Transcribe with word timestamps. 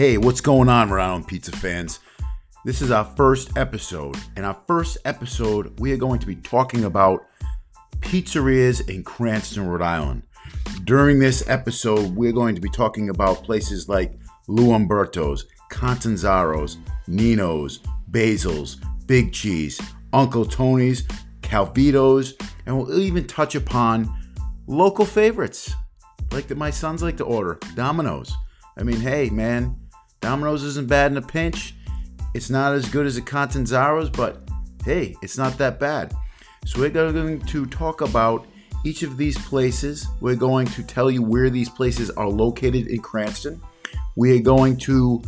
Hey, 0.00 0.16
what's 0.16 0.40
going 0.40 0.70
on, 0.70 0.88
Rhode 0.88 1.02
Island 1.02 1.28
Pizza 1.28 1.52
fans? 1.52 2.00
This 2.64 2.80
is 2.80 2.90
our 2.90 3.04
first 3.04 3.54
episode. 3.58 4.16
In 4.34 4.44
our 4.46 4.56
first 4.66 4.96
episode, 5.04 5.78
we 5.78 5.92
are 5.92 5.98
going 5.98 6.18
to 6.20 6.26
be 6.26 6.36
talking 6.36 6.84
about 6.84 7.26
pizzerias 7.98 8.88
in 8.88 9.04
Cranston, 9.04 9.66
Rhode 9.66 9.82
Island. 9.82 10.22
During 10.84 11.18
this 11.18 11.46
episode, 11.50 12.16
we're 12.16 12.32
going 12.32 12.54
to 12.54 12.62
be 12.62 12.70
talking 12.70 13.10
about 13.10 13.44
places 13.44 13.90
like 13.90 14.18
Lou 14.48 14.72
Umberto's, 14.72 15.44
Catanzaro's, 15.70 16.78
Nino's, 17.06 17.80
Basil's, 18.10 18.76
Big 19.04 19.34
Cheese, 19.34 19.78
Uncle 20.14 20.46
Tony's, 20.46 21.06
Calvito's, 21.42 22.32
and 22.64 22.78
we'll 22.78 22.98
even 22.98 23.26
touch 23.26 23.54
upon 23.54 24.10
local 24.66 25.04
favorites 25.04 25.74
like 26.32 26.46
that 26.46 26.56
my 26.56 26.70
sons 26.70 27.02
like 27.02 27.18
to 27.18 27.24
order 27.24 27.58
Domino's. 27.74 28.34
I 28.78 28.82
mean, 28.82 29.00
hey, 29.00 29.28
man, 29.28 29.76
Domino's 30.20 30.62
isn't 30.62 30.88
bad 30.88 31.10
in 31.10 31.16
a 31.16 31.22
pinch. 31.22 31.74
It's 32.34 32.50
not 32.50 32.74
as 32.74 32.88
good 32.88 33.06
as 33.06 33.16
a 33.16 33.22
Catanzaro's, 33.22 34.10
but 34.10 34.48
hey, 34.84 35.16
it's 35.22 35.38
not 35.38 35.58
that 35.58 35.80
bad. 35.80 36.14
So 36.66 36.80
we're 36.80 36.90
going 36.90 37.40
to 37.40 37.66
talk 37.66 38.02
about 38.02 38.46
each 38.84 39.02
of 39.02 39.16
these 39.16 39.38
places. 39.38 40.06
We're 40.20 40.36
going 40.36 40.66
to 40.68 40.82
tell 40.82 41.10
you 41.10 41.22
where 41.22 41.50
these 41.50 41.68
places 41.68 42.10
are 42.10 42.28
located 42.28 42.88
in 42.88 43.00
Cranston. 43.00 43.60
We 44.16 44.38
are 44.38 44.42
going 44.42 44.76
to 44.78 45.22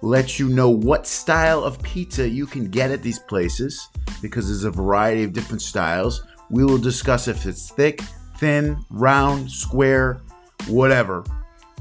let 0.00 0.38
you 0.38 0.48
know 0.48 0.70
what 0.70 1.06
style 1.06 1.62
of 1.62 1.82
pizza 1.82 2.28
you 2.28 2.46
can 2.46 2.70
get 2.70 2.90
at 2.90 3.02
these 3.02 3.18
places 3.18 3.88
because 4.22 4.46
there's 4.46 4.64
a 4.64 4.70
variety 4.70 5.24
of 5.24 5.32
different 5.32 5.62
styles. 5.62 6.22
We 6.50 6.64
will 6.64 6.78
discuss 6.78 7.28
if 7.28 7.44
it's 7.46 7.70
thick, 7.70 8.00
thin, 8.38 8.82
round, 8.90 9.50
square, 9.50 10.22
whatever. 10.68 11.24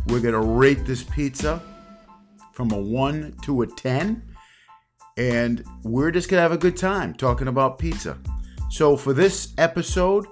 We're 0.08 0.20
going 0.20 0.34
to 0.34 0.40
rate 0.40 0.86
this 0.86 1.04
pizza 1.04 1.62
from 2.58 2.72
a 2.72 2.78
1 2.78 3.36
to 3.44 3.62
a 3.62 3.68
10. 3.68 4.24
And 5.16 5.64
we're 5.84 6.10
just 6.10 6.28
going 6.28 6.40
to 6.40 6.42
have 6.42 6.52
a 6.52 6.58
good 6.58 6.76
time 6.76 7.14
talking 7.14 7.48
about 7.48 7.78
pizza. 7.78 8.18
So 8.72 8.98
for 8.98 9.14
this 9.14 9.54
episode, 9.60 10.26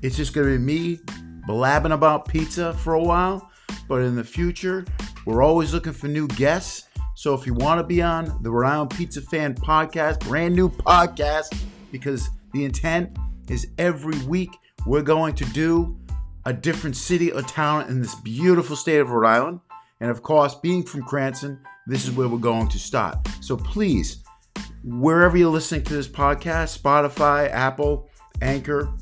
it's 0.00 0.16
just 0.16 0.32
going 0.32 0.46
to 0.46 0.58
be 0.58 0.64
me 0.64 1.00
blabbing 1.44 1.90
about 1.90 2.28
pizza 2.28 2.72
for 2.72 2.94
a 2.94 3.02
while. 3.02 3.50
But 3.88 4.02
in 4.02 4.14
the 4.14 4.22
future, 4.22 4.84
we're 5.26 5.42
always 5.42 5.74
looking 5.74 5.92
for 5.92 6.06
new 6.06 6.28
guests. 6.28 6.88
So 7.16 7.34
if 7.34 7.48
you 7.48 7.54
want 7.54 7.80
to 7.80 7.84
be 7.84 8.00
on 8.00 8.38
the 8.42 8.50
Rhode 8.52 8.68
Island 8.68 8.90
Pizza 8.90 9.20
Fan 9.20 9.52
podcast, 9.52 10.20
brand 10.20 10.54
new 10.54 10.68
podcast, 10.68 11.60
because 11.90 12.30
the 12.52 12.64
intent 12.64 13.18
is 13.48 13.66
every 13.78 14.18
week 14.26 14.50
we're 14.86 15.02
going 15.02 15.34
to 15.34 15.44
do 15.46 15.98
a 16.44 16.52
different 16.52 16.94
city 16.94 17.32
or 17.32 17.42
town 17.42 17.88
in 17.88 18.00
this 18.00 18.14
beautiful 18.14 18.76
state 18.76 19.00
of 19.00 19.10
Rhode 19.10 19.28
Island. 19.28 19.60
And 20.00 20.10
of 20.12 20.22
course, 20.22 20.54
being 20.54 20.84
from 20.84 21.02
Cranston, 21.02 21.60
this 21.86 22.04
is 22.04 22.12
where 22.12 22.28
we're 22.28 22.38
going 22.38 22.68
to 22.68 22.78
start. 22.78 23.16
So 23.40 23.56
please, 23.56 24.22
wherever 24.84 25.36
you're 25.36 25.50
listening 25.50 25.82
to 25.84 25.94
this 25.94 26.08
podcast, 26.08 26.78
Spotify, 26.78 27.50
Apple, 27.50 28.08
Anchor, 28.40 28.92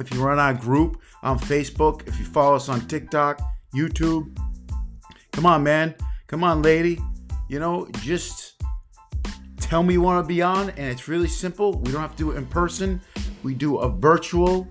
if 0.00 0.12
you 0.12 0.22
run 0.22 0.38
our 0.38 0.54
group 0.54 1.00
on 1.22 1.38
Facebook, 1.38 2.06
if 2.06 2.18
you 2.18 2.24
follow 2.24 2.56
us 2.56 2.68
on 2.68 2.86
TikTok, 2.86 3.40
YouTube, 3.74 4.36
come 5.32 5.46
on, 5.46 5.62
man. 5.62 5.94
Come 6.26 6.44
on, 6.44 6.62
lady. 6.62 6.98
You 7.48 7.60
know, 7.60 7.88
just 8.00 8.60
tell 9.58 9.82
me 9.82 9.94
you 9.94 10.00
want 10.00 10.24
to 10.24 10.28
be 10.28 10.42
on, 10.42 10.70
and 10.70 10.90
it's 10.90 11.08
really 11.08 11.28
simple. 11.28 11.78
We 11.80 11.92
don't 11.92 12.00
have 12.00 12.12
to 12.12 12.16
do 12.16 12.30
it 12.32 12.36
in 12.36 12.46
person, 12.46 13.00
we 13.42 13.54
do 13.54 13.78
a 13.78 13.88
virtual 13.88 14.68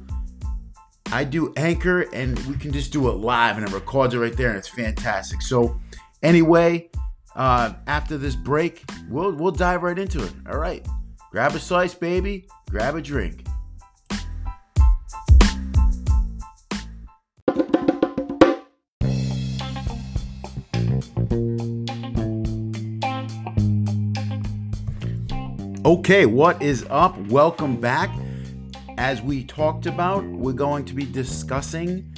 I 1.12 1.23
do 1.23 1.54
Anchor 1.56 2.02
and 2.14 2.38
we 2.40 2.56
can 2.56 2.73
just 2.73 2.92
do 2.92 3.10
it 3.10 3.14
live 3.14 3.58
and 3.58 3.66
it 3.66 3.73
records 3.73 4.14
it 4.14 4.18
right 4.18 4.36
there 4.36 4.50
and 4.50 4.58
it's 4.58 4.68
fantastic. 4.68 5.42
So 5.42 5.80
anyway, 6.23 6.90
uh, 7.36 7.73
after 7.88 8.18
this 8.18 8.36
break, 8.36 8.84
we'll 9.10 9.34
we'll 9.34 9.52
dive 9.52 9.84
right 9.84 10.00
into 10.00 10.23
it. 10.23 10.34
All 10.50 10.58
right. 10.58 10.86
Grab 11.32 11.54
a 11.54 11.60
slice, 11.60 11.94
baby. 11.94 12.48
Grab 12.70 12.96
a 12.96 13.02
drink. 13.02 13.46
Okay, 25.86 26.26
what 26.26 26.62
is 26.64 26.86
up? 26.90 27.17
Welcome 27.28 27.80
back. 27.80 28.10
As 28.98 29.22
we 29.22 29.44
talked 29.44 29.86
about, 29.86 30.23
we're 30.23 30.54
going 30.54 30.86
to 30.86 30.94
be 30.94 31.06
discussing 31.06 32.16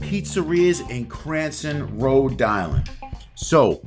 pizzerias 0.00 0.88
in 0.88 1.06
Cranston, 1.06 1.98
Rhode 1.98 2.40
Island. 2.40 2.88
So, 3.34 3.82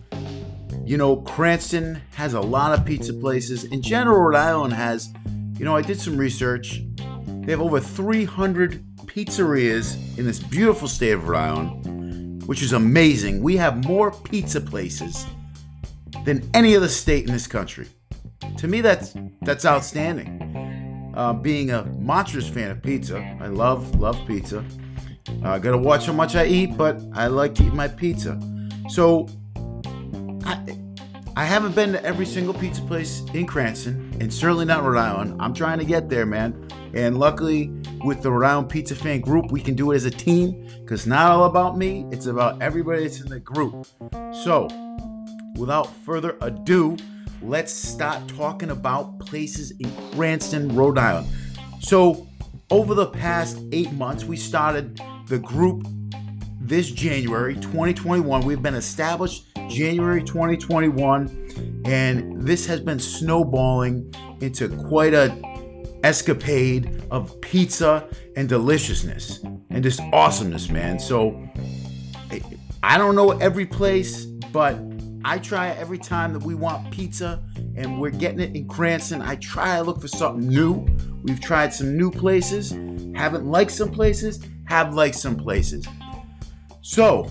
you 0.86 0.98
know, 0.98 1.18
Cranston 1.18 2.02
has 2.14 2.34
a 2.34 2.42
lot 2.42 2.78
of 2.78 2.86
pizza 2.86 3.14
places. 3.14 3.64
In 3.66 3.82
general, 3.82 4.20
Rhode 4.20 4.38
Island 4.38 4.74
has, 4.74 5.12
you 5.58 5.66
know, 5.66 5.76
I 5.76 5.82
did 5.82 6.00
some 6.00 6.16
research. 6.16 6.82
They 7.26 7.52
have 7.52 7.62
over 7.62 7.80
300 7.80 8.84
pizzerias 9.06 10.18
in 10.18 10.26
this 10.26 10.40
beautiful 10.40 10.88
state 10.88 11.12
of 11.12 11.28
Rhode 11.28 11.40
Island, 11.40 12.48
which 12.48 12.62
is 12.62 12.74
amazing. 12.74 13.42
We 13.42 13.58
have 13.58 13.84
more 13.86 14.12
pizza 14.12 14.62
places 14.62 15.26
than 16.24 16.48
any 16.54 16.76
other 16.76 16.88
state 16.88 17.26
in 17.26 17.34
this 17.34 17.48
country. 17.48 17.88
To 18.58 18.68
me, 18.68 18.82
that's 18.82 19.16
that's 19.42 19.66
outstanding 19.66 21.12
uh, 21.16 21.34
being 21.34 21.72
a 21.72 21.86
monstrous 21.86 22.48
fan 22.48 22.72
of 22.72 22.82
pizza. 22.82 23.18
I 23.40 23.48
love, 23.48 24.00
love 24.00 24.20
pizza. 24.28 24.64
I 25.44 25.56
uh, 25.56 25.58
gotta 25.58 25.78
watch 25.78 26.06
how 26.06 26.14
much 26.14 26.36
I 26.36 26.46
eat, 26.46 26.78
but 26.78 27.02
I 27.14 27.28
like 27.28 27.56
to 27.56 27.64
eat 27.66 27.74
my 27.74 27.88
pizza. 27.88 28.40
So, 28.90 29.28
I 31.38 31.44
haven't 31.44 31.76
been 31.76 31.92
to 31.92 32.04
every 32.06 32.26
single 32.26 32.54
pizza 32.54 32.82
place 32.84 33.22
in 33.34 33.46
Cranston, 33.46 34.16
and 34.22 34.34
certainly 34.34 34.64
not 34.64 34.86
Rhode 34.86 34.98
Island. 34.98 35.36
I'm 35.42 35.54
trying 35.54 35.80
to 35.80 35.86
get 35.86 36.08
there, 36.08 36.26
man. 36.26 36.70
And 36.94 37.20
luckily, 37.20 37.74
with 38.06 38.22
the 38.22 38.32
Rhode 38.32 38.48
Island 38.48 38.70
Pizza 38.70 38.96
Fan 38.96 39.20
group, 39.20 39.52
we 39.52 39.60
can 39.60 39.76
do 39.76 39.92
it 39.92 39.98
as 39.98 40.06
a 40.06 40.12
team 40.12 40.66
because 40.80 41.02
it's 41.02 41.08
not 41.08 41.32
all 41.32 41.44
about 41.44 41.78
me, 41.78 42.06
it's 42.10 42.28
about 42.28 42.62
everybody 42.62 43.04
that's 43.04 43.20
in 43.20 43.28
the 43.28 43.42
group. 43.42 43.86
So, 44.46 44.70
without 45.58 45.94
further 46.06 46.38
ado, 46.40 46.96
let's 47.42 47.74
start 47.74 48.30
talking 48.30 48.70
about 48.70 49.20
places 49.20 49.72
in 49.72 49.92
Cranston, 50.14 50.74
Rhode 50.74 50.98
Island. 50.98 51.28
So, 51.82 52.30
over 52.72 52.94
the 52.94 53.08
past 53.08 53.58
eight 53.74 53.92
months, 53.92 54.24
we 54.24 54.38
started 54.38 55.02
the 55.28 55.40
group 55.40 55.86
this 56.62 56.90
January 56.90 57.56
2021. 57.56 58.46
We've 58.46 58.62
been 58.62 58.74
established 58.74 59.55
January 59.70 60.24
2021, 60.24 61.84
and 61.86 62.42
this 62.42 62.66
has 62.66 62.80
been 62.80 63.00
snowballing 63.00 64.14
into 64.42 64.70
quite 64.88 65.14
a 65.14 65.36
escapade 66.04 67.04
of 67.10 67.40
pizza 67.42 68.08
and 68.36 68.48
deliciousness 68.48 69.44
and 69.72 69.84
just 69.84 70.00
awesomeness, 70.14 70.70
man. 70.70 71.00
So 71.00 71.50
I 72.84 72.98
don't 72.98 73.16
know 73.16 73.32
every 73.32 73.66
place, 73.66 74.26
but 74.26 74.80
I 75.24 75.40
try 75.40 75.70
every 75.70 75.98
time 75.98 76.34
that 76.34 76.44
we 76.44 76.54
want 76.54 76.92
pizza 76.92 77.42
and 77.76 78.00
we're 78.00 78.12
getting 78.12 78.40
it 78.40 78.56
in 78.56 78.68
Cranston. 78.68 79.24
I 79.24 79.36
try 79.38 79.78
to 79.78 79.84
look 79.84 80.00
for 80.00 80.08
something 80.08 80.48
new. 80.48 80.86
We've 81.24 81.42
tried 81.42 81.74
some 81.74 81.98
new 81.98 82.12
places, 82.12 82.72
haven't 83.16 83.46
liked 83.46 83.72
some 83.72 83.90
places, 83.90 84.40
have 84.66 84.94
liked 84.94 85.16
some 85.16 85.36
places. 85.36 85.88
So, 86.82 87.28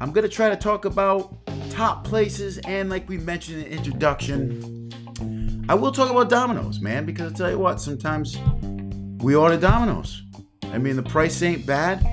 I'm 0.00 0.12
to 0.12 0.28
try 0.28 0.50
to 0.50 0.56
talk 0.56 0.84
about 0.84 1.45
top 1.76 2.04
places 2.04 2.56
and, 2.66 2.88
like 2.88 3.06
we 3.06 3.18
mentioned 3.18 3.58
in 3.58 3.64
the 3.64 3.70
introduction, 3.70 4.90
I 5.68 5.74
will 5.74 5.92
talk 5.92 6.10
about 6.10 6.30
Domino's, 6.30 6.80
man, 6.80 7.04
because 7.04 7.34
I 7.34 7.36
tell 7.36 7.50
you 7.50 7.58
what, 7.58 7.82
sometimes 7.82 8.38
we 9.22 9.34
order 9.34 9.58
Domino's. 9.58 10.22
I 10.72 10.78
mean, 10.78 10.96
the 10.96 11.02
price 11.02 11.42
ain't 11.42 11.66
bad. 11.66 12.06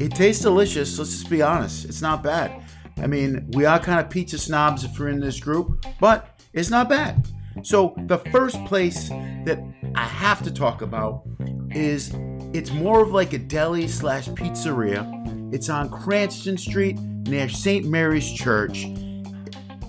It 0.00 0.12
tastes 0.12 0.42
delicious. 0.42 0.98
Let's 0.98 1.10
just 1.10 1.28
be 1.28 1.42
honest. 1.42 1.84
It's 1.84 2.00
not 2.00 2.22
bad. 2.22 2.62
I 2.96 3.06
mean, 3.06 3.50
we 3.50 3.66
are 3.66 3.78
kind 3.78 4.00
of 4.00 4.08
pizza 4.08 4.38
snobs 4.38 4.82
if 4.82 4.98
we're 4.98 5.08
in 5.08 5.20
this 5.20 5.40
group, 5.40 5.84
but 6.00 6.40
it's 6.54 6.70
not 6.70 6.88
bad. 6.88 7.28
So, 7.62 7.94
the 8.06 8.18
first 8.18 8.64
place 8.64 9.10
that 9.10 9.58
I 9.94 10.04
have 10.04 10.42
to 10.44 10.50
talk 10.50 10.80
about 10.80 11.22
is 11.70 12.14
it's 12.54 12.70
more 12.70 13.02
of 13.02 13.10
like 13.10 13.34
a 13.34 13.38
deli 13.38 13.88
slash 13.88 14.28
pizzeria. 14.28 15.52
It's 15.52 15.68
on 15.68 15.90
Cranston 15.90 16.56
Street 16.56 16.98
near 17.28 17.48
St. 17.48 17.86
Mary's 17.86 18.30
Church. 18.30 18.86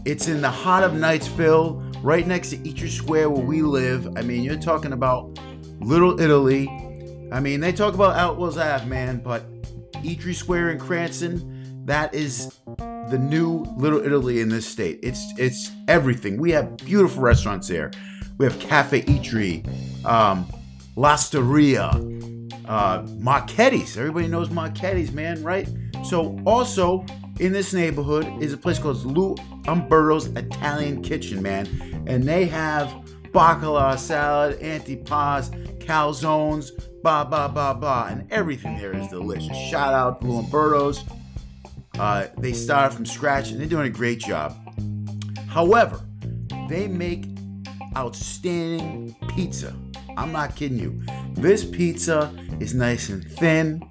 It's 0.05 0.27
in 0.27 0.41
the 0.41 0.49
heart 0.49 0.83
of 0.83 0.93
Knightsville, 0.93 1.99
right 2.01 2.25
next 2.25 2.51
to 2.51 2.57
Itri 2.57 2.89
Square 2.89 3.31
where 3.31 3.45
we 3.45 3.61
live. 3.61 4.17
I 4.17 4.21
mean, 4.21 4.43
you're 4.43 4.57
talking 4.57 4.93
about 4.93 5.39
Little 5.79 6.19
Italy. 6.19 6.67
I 7.31 7.39
mean, 7.39 7.59
they 7.59 7.71
talk 7.71 7.93
about 7.93 8.15
Atwells 8.15 8.57
Ave, 8.57 8.85
man, 8.85 9.17
but 9.17 9.43
Itri 10.03 10.33
Square 10.33 10.71
in 10.71 10.79
Cranston, 10.79 11.85
that 11.85 12.13
is 12.13 12.57
the 13.09 13.17
new 13.19 13.65
Little 13.77 13.99
Italy 14.05 14.41
in 14.41 14.49
this 14.49 14.67
state. 14.67 14.99
It's 15.03 15.33
it's 15.37 15.71
everything. 15.87 16.37
We 16.39 16.51
have 16.51 16.77
beautiful 16.77 17.21
restaurants 17.21 17.67
there. 17.67 17.91
We 18.37 18.45
have 18.45 18.59
Cafe 18.59 19.01
Itri, 19.03 19.65
um, 20.05 20.45
L'Osteria, 20.95 21.89
uh, 22.67 23.05
Marchetti's. 23.19 23.97
Everybody 23.97 24.27
knows 24.27 24.49
Marchetti's, 24.49 25.11
man, 25.11 25.43
right? 25.43 25.67
So 26.03 26.39
also 26.45 27.05
in 27.39 27.53
this 27.53 27.73
neighborhood 27.73 28.41
is 28.41 28.53
a 28.53 28.57
place 28.57 28.79
called 28.79 29.03
Lou 29.05 29.35
Umberto's 29.67 30.27
Italian 30.27 31.01
Kitchen, 31.01 31.41
man. 31.41 31.67
And 32.07 32.23
they 32.23 32.45
have 32.45 32.87
bacala 33.31 33.97
salad, 33.97 34.59
antipasto, 34.59 35.77
calzones, 35.79 36.71
blah, 37.03 37.23
blah, 37.23 37.47
blah, 37.47 37.73
blah. 37.73 38.07
And 38.07 38.31
everything 38.31 38.77
there 38.77 38.95
is 38.95 39.07
delicious. 39.07 39.55
Shout 39.69 39.93
out 39.93 40.23
Lou 40.23 40.39
Umberto's. 40.39 41.03
Uh, 41.97 42.27
they 42.37 42.53
started 42.53 42.95
from 42.95 43.05
scratch 43.05 43.51
and 43.51 43.59
they're 43.59 43.67
doing 43.67 43.87
a 43.87 43.91
great 43.91 44.19
job. 44.19 44.55
However, 45.47 46.01
they 46.69 46.87
make 46.87 47.25
outstanding 47.95 49.15
pizza. 49.29 49.75
I'm 50.17 50.31
not 50.31 50.55
kidding 50.55 50.79
you. 50.79 51.01
This 51.33 51.63
pizza 51.63 52.33
is 52.59 52.73
nice 52.73 53.09
and 53.09 53.23
thin. 53.23 53.81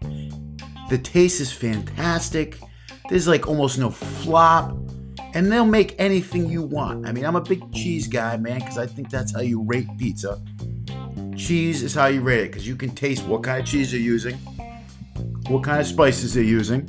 The 0.88 0.98
taste 0.98 1.40
is 1.40 1.52
fantastic. 1.52 2.60
There's 3.08 3.28
like 3.28 3.46
almost 3.46 3.78
no 3.78 3.90
flop. 3.90 4.76
And 5.34 5.52
they'll 5.52 5.66
make 5.66 5.94
anything 5.98 6.48
you 6.48 6.62
want. 6.62 7.06
I 7.06 7.12
mean, 7.12 7.26
I'm 7.26 7.36
a 7.36 7.42
big 7.42 7.70
cheese 7.74 8.08
guy, 8.08 8.38
man, 8.38 8.60
because 8.60 8.78
I 8.78 8.86
think 8.86 9.10
that's 9.10 9.34
how 9.34 9.40
you 9.40 9.62
rate 9.62 9.86
pizza. 9.98 10.40
Cheese 11.36 11.82
is 11.82 11.94
how 11.94 12.06
you 12.06 12.22
rate 12.22 12.40
it, 12.40 12.52
because 12.52 12.66
you 12.66 12.74
can 12.74 12.94
taste 12.94 13.22
what 13.26 13.42
kind 13.42 13.60
of 13.60 13.66
cheese 13.66 13.90
they're 13.90 14.00
using, 14.00 14.34
what 15.48 15.62
kind 15.62 15.78
of 15.78 15.86
spices 15.86 16.32
they're 16.32 16.42
using. 16.42 16.88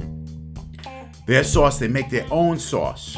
Their 1.26 1.44
sauce, 1.44 1.78
they 1.78 1.90
make 1.90 2.10
their 2.10 2.26
own 2.32 2.58
sauce. 2.58 3.18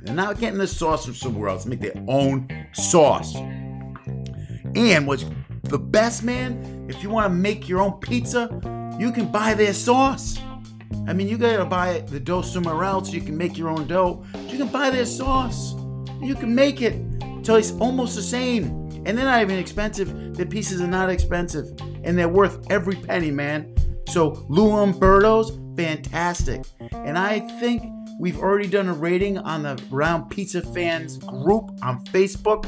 They're 0.00 0.12
not 0.12 0.40
getting 0.40 0.58
the 0.58 0.66
sauce 0.66 1.04
from 1.04 1.14
somewhere 1.14 1.50
else. 1.50 1.62
They 1.62 1.70
make 1.70 1.80
their 1.80 2.04
own 2.08 2.48
sauce. 2.72 3.36
And 3.36 5.06
what's 5.06 5.24
the 5.62 5.78
best, 5.78 6.24
man, 6.24 6.86
if 6.88 7.00
you 7.00 7.10
want 7.10 7.30
to 7.30 7.34
make 7.34 7.68
your 7.68 7.80
own 7.80 8.00
pizza, 8.00 8.50
you 8.98 9.12
can 9.12 9.30
buy 9.30 9.54
their 9.54 9.72
sauce. 9.72 10.36
I 11.06 11.12
mean, 11.12 11.28
you 11.28 11.38
gotta 11.38 11.64
buy 11.64 12.00
the 12.00 12.20
dough 12.20 12.42
somewhere 12.42 12.84
else. 12.84 13.12
You 13.12 13.20
can 13.20 13.36
make 13.36 13.56
your 13.56 13.68
own 13.68 13.86
dough. 13.86 14.24
You 14.48 14.58
can 14.58 14.68
buy 14.68 14.90
their 14.90 15.06
sauce. 15.06 15.74
You 16.20 16.34
can 16.34 16.54
make 16.54 16.82
it 16.82 16.96
till 17.44 17.56
it's 17.56 17.72
almost 17.72 18.16
the 18.16 18.22
same. 18.22 18.64
And 19.06 19.16
they're 19.16 19.24
not 19.24 19.40
even 19.40 19.58
expensive. 19.58 20.36
Their 20.36 20.46
pieces 20.46 20.80
are 20.80 20.88
not 20.88 21.10
expensive. 21.10 21.66
And 22.02 22.18
they're 22.18 22.28
worth 22.28 22.70
every 22.70 22.96
penny, 22.96 23.30
man. 23.30 23.74
So, 24.08 24.46
Lou 24.48 24.72
Umberto's, 24.72 25.58
fantastic. 25.76 26.64
And 26.92 27.16
I 27.16 27.40
think 27.60 27.82
we've 28.18 28.38
already 28.38 28.68
done 28.68 28.88
a 28.88 28.92
rating 28.92 29.38
on 29.38 29.62
the 29.62 29.80
Round 29.90 30.28
Pizza 30.30 30.62
Fans 30.62 31.18
group 31.18 31.70
on 31.82 32.04
Facebook 32.06 32.64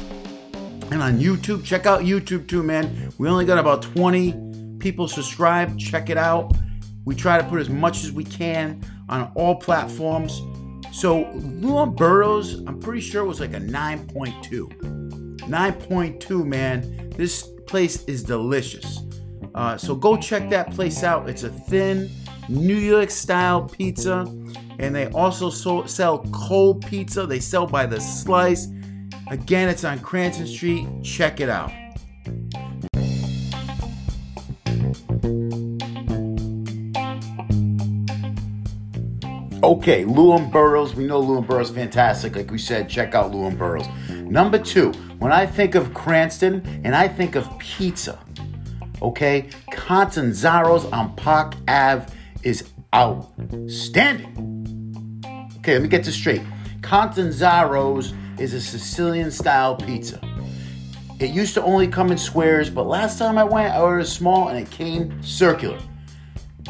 and 0.91 1.01
on 1.01 1.19
YouTube. 1.19 1.63
Check 1.65 1.85
out 1.85 2.01
YouTube 2.01 2.47
too, 2.47 2.63
man. 2.63 3.11
We 3.17 3.27
only 3.27 3.45
got 3.45 3.57
about 3.57 3.81
20 3.81 4.77
people 4.79 5.07
subscribed. 5.07 5.79
Check 5.79 6.09
it 6.09 6.17
out. 6.17 6.53
We 7.09 7.15
try 7.15 7.39
to 7.39 7.43
put 7.43 7.59
as 7.59 7.69
much 7.69 8.03
as 8.03 8.11
we 8.11 8.23
can 8.23 8.85
on 9.09 9.31
all 9.33 9.55
platforms. 9.55 10.43
So 10.91 11.27
Lou 11.33 11.75
Umberto's, 11.79 12.63
I'm 12.67 12.79
pretty 12.79 13.01
sure 13.01 13.25
it 13.25 13.27
was 13.27 13.39
like 13.39 13.55
a 13.55 13.59
9.2. 13.59 15.39
9.2, 15.39 16.45
man. 16.45 17.09
This 17.17 17.47
place 17.65 18.03
is 18.03 18.21
delicious. 18.21 18.99
Uh, 19.55 19.75
so 19.75 19.95
go 19.95 20.17
check 20.17 20.51
that 20.51 20.69
place 20.69 21.03
out. 21.03 21.27
It's 21.27 21.41
a 21.41 21.49
thin 21.49 22.11
New 22.47 22.77
York 22.77 23.09
style 23.09 23.63
pizza, 23.63 24.31
and 24.77 24.93
they 24.93 25.07
also 25.07 25.49
so- 25.49 25.87
sell 25.87 26.19
cold 26.31 26.85
pizza. 26.85 27.25
They 27.25 27.39
sell 27.39 27.65
by 27.65 27.87
the 27.87 27.99
slice. 27.99 28.67
Again, 29.31 29.67
it's 29.67 29.83
on 29.83 29.97
Cranston 29.97 30.45
Street. 30.45 30.85
Check 31.01 31.39
it 31.39 31.49
out. 31.49 31.71
Okay, 39.61 40.05
Lou 40.05 40.31
Umberto's. 40.31 40.95
We 40.95 41.05
know 41.05 41.19
Lou 41.19 41.37
Umberto's 41.37 41.69
fantastic. 41.69 42.33
Like 42.33 42.49
we 42.49 42.57
said, 42.57 42.87
check 42.87 43.13
out 43.13 43.31
Lou 43.31 43.43
Umberto's. 43.43 43.89
Number 44.09 44.57
two, 44.57 44.93
when 45.19 45.33
I 45.33 45.45
think 45.45 45.75
of 45.75 45.93
Cranston 45.93 46.81
and 46.85 46.95
I 46.95 47.09
think 47.09 47.35
of 47.35 47.49
pizza, 47.59 48.17
okay, 49.01 49.49
Catanzaro's 49.71 50.85
on 50.85 51.13
Park 51.17 51.55
Ave 51.67 52.05
is 52.41 52.69
outstanding. 52.95 54.45
Okay, 55.57 55.73
let 55.73 55.81
me 55.81 55.89
get 55.89 56.05
this 56.05 56.15
straight. 56.15 56.41
Catanzaro's 56.79 58.13
is 58.37 58.53
a 58.53 58.61
Sicilian 58.61 59.29
style 59.29 59.75
pizza. 59.75 60.21
It 61.19 61.31
used 61.31 61.53
to 61.55 61.63
only 61.63 61.89
come 61.89 62.13
in 62.13 62.17
squares, 62.17 62.69
but 62.69 62.87
last 62.87 63.19
time 63.19 63.37
I 63.37 63.43
went, 63.43 63.73
I 63.73 63.81
ordered 63.81 63.99
a 63.99 64.05
small 64.05 64.47
and 64.47 64.57
it 64.57 64.71
came 64.71 65.21
circular. 65.21 65.79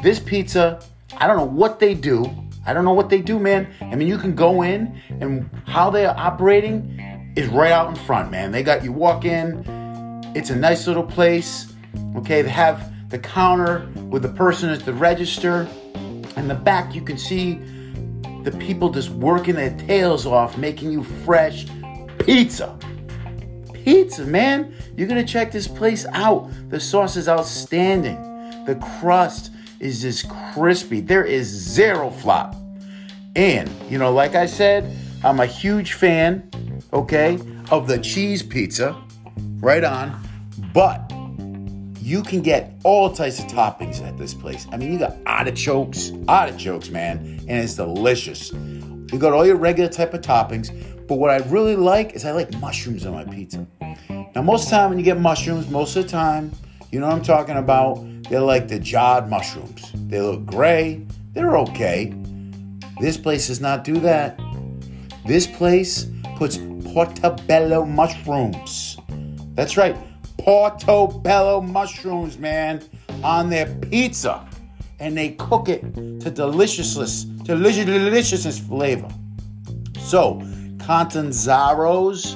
This 0.01 0.19
pizza, 0.19 0.81
I 1.17 1.27
don't 1.27 1.37
know 1.37 1.43
what 1.43 1.79
they 1.79 1.93
do. 1.93 2.25
I 2.65 2.73
don't 2.73 2.85
know 2.85 2.93
what 2.93 3.09
they 3.09 3.21
do, 3.21 3.39
man. 3.39 3.67
I 3.81 3.95
mean, 3.95 4.07
you 4.07 4.17
can 4.17 4.35
go 4.35 4.61
in 4.61 4.99
and 5.09 5.49
how 5.65 5.89
they're 5.89 6.17
operating 6.17 7.33
is 7.35 7.47
right 7.47 7.71
out 7.71 7.89
in 7.89 7.95
front, 7.95 8.31
man. 8.31 8.51
They 8.51 8.63
got 8.63 8.83
you 8.83 8.91
walk 8.91 9.25
in, 9.25 9.63
it's 10.35 10.49
a 10.49 10.55
nice 10.55 10.87
little 10.87 11.03
place. 11.03 11.73
Okay, 12.15 12.41
they 12.41 12.49
have 12.49 12.91
the 13.09 13.17
counter 13.17 13.89
with 14.09 14.21
the 14.21 14.29
person 14.29 14.69
at 14.69 14.81
the 14.81 14.93
register. 14.93 15.67
In 16.35 16.47
the 16.47 16.55
back, 16.55 16.93
you 16.93 17.01
can 17.01 17.17
see 17.17 17.55
the 18.43 18.55
people 18.59 18.89
just 18.89 19.09
working 19.09 19.55
their 19.55 19.75
tails 19.77 20.25
off, 20.25 20.57
making 20.57 20.91
you 20.91 21.03
fresh 21.03 21.65
pizza. 22.19 22.77
Pizza, 23.73 24.25
man. 24.25 24.73
You're 24.95 25.07
gonna 25.07 25.25
check 25.25 25.51
this 25.51 25.67
place 25.67 26.05
out. 26.13 26.51
The 26.69 26.79
sauce 26.79 27.15
is 27.15 27.27
outstanding. 27.27 28.21
The 28.65 28.75
crust 28.99 29.51
is 29.79 30.01
just 30.01 30.29
crispy. 30.53 31.01
There 31.01 31.23
is 31.23 31.47
zero 31.47 32.09
flop. 32.09 32.55
And, 33.35 33.69
you 33.89 33.97
know, 33.97 34.11
like 34.11 34.35
I 34.35 34.45
said, 34.45 34.95
I'm 35.23 35.39
a 35.39 35.45
huge 35.45 35.93
fan, 35.93 36.49
okay, 36.93 37.39
of 37.71 37.87
the 37.87 37.97
cheese 37.97 38.43
pizza. 38.43 38.95
Right 39.59 39.83
on. 39.83 40.19
But 40.73 41.11
you 42.01 42.23
can 42.23 42.41
get 42.41 42.73
all 42.83 43.11
types 43.11 43.39
of 43.39 43.45
toppings 43.45 44.01
at 44.05 44.17
this 44.17 44.33
place. 44.33 44.65
I 44.71 44.77
mean, 44.77 44.91
you 44.91 44.99
got 44.99 45.17
artichokes, 45.25 46.11
artichokes, 46.27 46.89
man, 46.89 47.17
and 47.47 47.51
it's 47.51 47.75
delicious. 47.75 48.51
You 48.51 49.17
got 49.17 49.33
all 49.33 49.45
your 49.45 49.57
regular 49.57 49.89
type 49.89 50.13
of 50.13 50.21
toppings, 50.21 50.69
but 51.07 51.15
what 51.15 51.29
I 51.29 51.37
really 51.49 51.75
like 51.75 52.13
is 52.13 52.25
I 52.25 52.31
like 52.31 52.53
mushrooms 52.59 53.05
on 53.05 53.13
my 53.13 53.25
pizza. 53.25 53.67
Now, 54.35 54.41
most 54.41 54.65
of 54.65 54.69
the 54.69 54.75
time 54.77 54.89
when 54.89 54.99
you 54.99 55.05
get 55.05 55.19
mushrooms, 55.19 55.69
most 55.69 55.95
of 55.95 56.03
the 56.03 56.09
time, 56.09 56.51
you 56.91 56.99
know 56.99 57.07
what 57.07 57.15
I'm 57.15 57.23
talking 57.23 57.57
about, 57.57 57.97
they're 58.29 58.41
like 58.41 58.67
the 58.67 58.79
jarred 58.79 59.29
mushrooms. 59.29 59.91
They 60.07 60.21
look 60.21 60.45
gray, 60.45 61.05
they're 61.33 61.57
okay. 61.57 62.13
This 62.99 63.17
place 63.17 63.47
does 63.47 63.61
not 63.61 63.83
do 63.83 63.99
that. 63.99 64.39
This 65.25 65.47
place 65.47 66.07
puts 66.37 66.57
portobello 66.93 67.85
mushrooms. 67.85 68.97
That's 69.55 69.77
right, 69.77 69.95
portobello 70.37 71.61
mushrooms, 71.61 72.37
man, 72.37 72.81
on 73.23 73.49
their 73.49 73.67
pizza. 73.75 74.47
And 74.99 75.17
they 75.17 75.29
cook 75.31 75.69
it 75.69 75.81
to 75.93 76.29
deliciousness, 76.29 77.23
delicious, 77.23 77.85
deliciousness 77.85 78.59
flavor. 78.59 79.09
So, 79.99 80.41
Catanzaro's, 80.77 82.35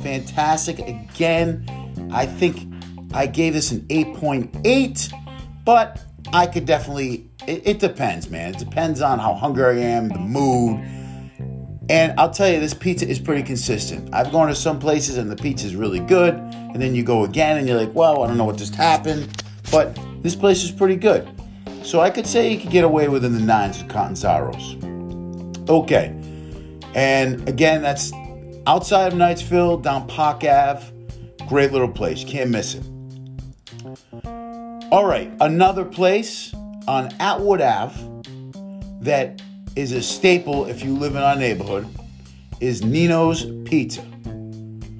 fantastic. 0.00 0.78
Again, 0.78 1.66
I 2.12 2.26
think 2.26 2.72
I 3.12 3.26
gave 3.26 3.54
this 3.54 3.72
an 3.72 3.80
8.8, 3.88 5.23
but 5.64 6.00
I 6.32 6.46
could 6.46 6.66
definitely, 6.66 7.30
it, 7.46 7.62
it, 7.66 7.78
depends, 7.78 8.30
man. 8.30 8.54
It 8.54 8.58
depends 8.58 9.00
on 9.00 9.18
how 9.18 9.34
hungry 9.34 9.82
I 9.82 9.86
am, 9.86 10.08
the 10.08 10.18
mood. 10.18 10.80
And 11.90 12.18
I'll 12.18 12.30
tell 12.30 12.50
you, 12.50 12.60
this 12.60 12.74
pizza 12.74 13.06
is 13.06 13.18
pretty 13.18 13.42
consistent. 13.42 14.14
I've 14.14 14.32
gone 14.32 14.48
to 14.48 14.54
some 14.54 14.78
places 14.78 15.16
and 15.16 15.30
the 15.30 15.36
pizza 15.36 15.66
is 15.66 15.76
really 15.76 16.00
good, 16.00 16.34
and 16.34 16.80
then 16.80 16.94
you 16.94 17.02
go 17.02 17.24
again 17.24 17.58
and 17.58 17.68
you're 17.68 17.78
like, 17.78 17.94
well, 17.94 18.22
I 18.22 18.26
don't 18.26 18.38
know 18.38 18.44
what 18.44 18.56
just 18.56 18.74
happened, 18.74 19.42
but 19.70 19.98
this 20.22 20.34
place 20.34 20.64
is 20.64 20.70
pretty 20.70 20.96
good. 20.96 21.28
So 21.82 22.00
I 22.00 22.08
could 22.08 22.26
say 22.26 22.50
you 22.50 22.58
could 22.58 22.70
get 22.70 22.84
away 22.84 23.08
within 23.08 23.34
the 23.34 23.40
nines 23.40 23.82
with 23.82 23.92
Catanzaro's. 23.92 24.82
Okay. 25.68 26.18
And 26.94 27.46
again, 27.48 27.82
that's 27.82 28.12
outside 28.66 29.12
of 29.12 29.18
Knightsville, 29.18 29.82
down 29.82 30.08
Park 30.08 30.44
Ave. 30.44 30.90
Great 31.46 31.72
little 31.72 31.88
place. 31.88 32.24
Can't 32.24 32.50
miss 32.50 32.74
it. 32.74 32.84
All 34.90 35.06
right. 35.06 35.32
Another 35.40 35.84
place 35.84 36.54
on 36.86 37.12
Atwood 37.18 37.60
Ave 37.60 37.94
that 39.00 39.42
is 39.76 39.92
a 39.92 40.02
staple 40.02 40.66
if 40.66 40.84
you 40.84 40.96
live 40.96 41.16
in 41.16 41.22
our 41.22 41.36
neighborhood 41.36 41.86
is 42.60 42.84
Nino's 42.84 43.44
Pizza. 43.68 44.04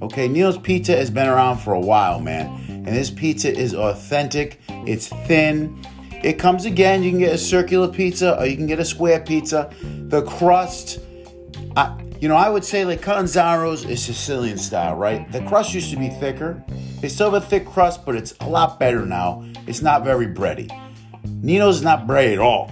Okay, 0.01 0.27
Nino's 0.27 0.57
Pizza 0.57 0.95
has 0.95 1.09
been 1.09 1.27
around 1.27 1.59
for 1.59 1.73
a 1.73 1.79
while, 1.79 2.19
man. 2.19 2.47
And 2.67 2.87
this 2.87 3.09
pizza 3.09 3.51
is 3.51 3.73
authentic. 3.73 4.59
It's 4.69 5.07
thin. 5.07 5.83
It 6.23 6.33
comes 6.33 6.65
again. 6.65 7.01
You 7.01 7.11
can 7.11 7.19
get 7.19 7.33
a 7.33 7.37
circular 7.37 7.87
pizza 7.87 8.39
or 8.39 8.45
you 8.45 8.55
can 8.55 8.67
get 8.67 8.79
a 8.79 8.85
square 8.85 9.19
pizza. 9.19 9.71
The 9.81 10.23
crust, 10.23 10.99
I, 11.75 11.97
you 12.19 12.27
know, 12.27 12.35
I 12.35 12.49
would 12.49 12.63
say 12.63 12.85
like 12.85 13.01
Catanzaro's 13.01 13.85
is 13.85 14.03
Sicilian 14.03 14.57
style, 14.57 14.95
right? 14.95 15.31
The 15.31 15.41
crust 15.41 15.73
used 15.73 15.89
to 15.91 15.97
be 15.97 16.09
thicker. 16.09 16.63
They 17.01 17.09
still 17.09 17.31
have 17.31 17.43
a 17.43 17.45
thick 17.45 17.65
crust, 17.65 18.05
but 18.05 18.15
it's 18.15 18.33
a 18.39 18.49
lot 18.49 18.79
better 18.79 19.05
now. 19.05 19.45
It's 19.67 19.81
not 19.81 20.03
very 20.03 20.27
bready. 20.27 20.71
Nino's 21.41 21.81
not 21.81 22.07
bready 22.07 22.33
at 22.33 22.39
all. 22.39 22.71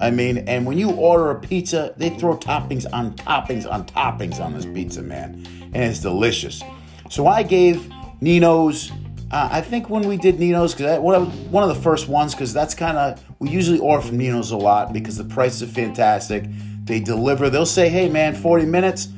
I 0.00 0.10
mean, 0.10 0.38
and 0.48 0.66
when 0.66 0.78
you 0.78 0.90
order 0.90 1.30
a 1.30 1.40
pizza, 1.40 1.94
they 1.96 2.10
throw 2.10 2.36
toppings 2.36 2.86
on 2.92 3.14
toppings 3.14 3.70
on 3.70 3.86
toppings 3.86 4.40
on 4.40 4.52
this 4.52 4.66
pizza, 4.66 5.00
man. 5.00 5.46
And 5.74 5.76
it's 5.76 6.00
delicious. 6.00 6.62
So 7.08 7.26
I 7.26 7.44
gave 7.44 7.88
Nino's, 8.20 8.90
uh, 9.30 9.48
I 9.50 9.60
think 9.60 9.88
when 9.88 10.08
we 10.08 10.16
did 10.16 10.40
Nino's, 10.40 10.74
because 10.74 10.86
that 10.86 11.02
one 11.02 11.62
of 11.62 11.68
the 11.68 11.80
first 11.82 12.08
ones, 12.08 12.34
because 12.34 12.52
that's 12.52 12.74
kind 12.74 12.98
of, 12.98 13.22
we 13.38 13.50
usually 13.50 13.78
order 13.78 14.04
from 14.04 14.18
Nino's 14.18 14.50
a 14.50 14.56
lot 14.56 14.92
because 14.92 15.16
the 15.16 15.24
prices 15.24 15.62
are 15.62 15.72
fantastic. 15.72 16.44
They 16.84 16.98
deliver, 16.98 17.48
they'll 17.48 17.64
say, 17.64 17.88
hey 17.88 18.08
man, 18.08 18.34
40 18.34 18.66
minutes. 18.66 19.08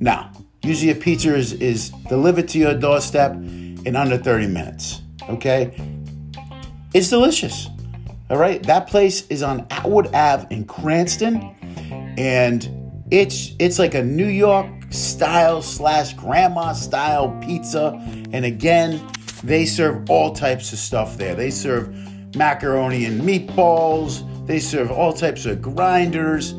No, 0.00 0.28
usually 0.64 0.90
a 0.90 0.96
pizza 0.96 1.34
is, 1.34 1.52
is 1.52 1.90
delivered 2.08 2.48
to 2.48 2.58
your 2.58 2.74
doorstep 2.74 3.36
in 3.84 3.96
under 3.96 4.18
30 4.18 4.46
minutes. 4.48 5.02
Okay? 5.28 5.74
It's 6.94 7.10
delicious. 7.10 7.68
All 8.30 8.38
right, 8.38 8.62
that 8.64 8.86
place 8.86 9.26
is 9.28 9.42
on 9.42 9.66
Atwood 9.70 10.14
Ave 10.14 10.46
in 10.50 10.64
Cranston, 10.64 11.54
and 12.16 13.04
it's 13.10 13.54
it's 13.58 13.78
like 13.78 13.94
a 13.94 14.02
New 14.02 14.26
York 14.26 14.66
style 14.90 15.60
slash 15.60 16.14
grandma 16.14 16.72
style 16.72 17.38
pizza. 17.44 18.00
And 18.32 18.46
again, 18.46 19.06
they 19.42 19.66
serve 19.66 20.08
all 20.08 20.32
types 20.32 20.72
of 20.72 20.78
stuff 20.78 21.18
there. 21.18 21.34
They 21.34 21.50
serve 21.50 21.94
macaroni 22.34 23.04
and 23.04 23.20
meatballs. 23.20 24.24
They 24.46 24.58
serve 24.58 24.90
all 24.90 25.12
types 25.12 25.44
of 25.44 25.60
grinders. 25.60 26.54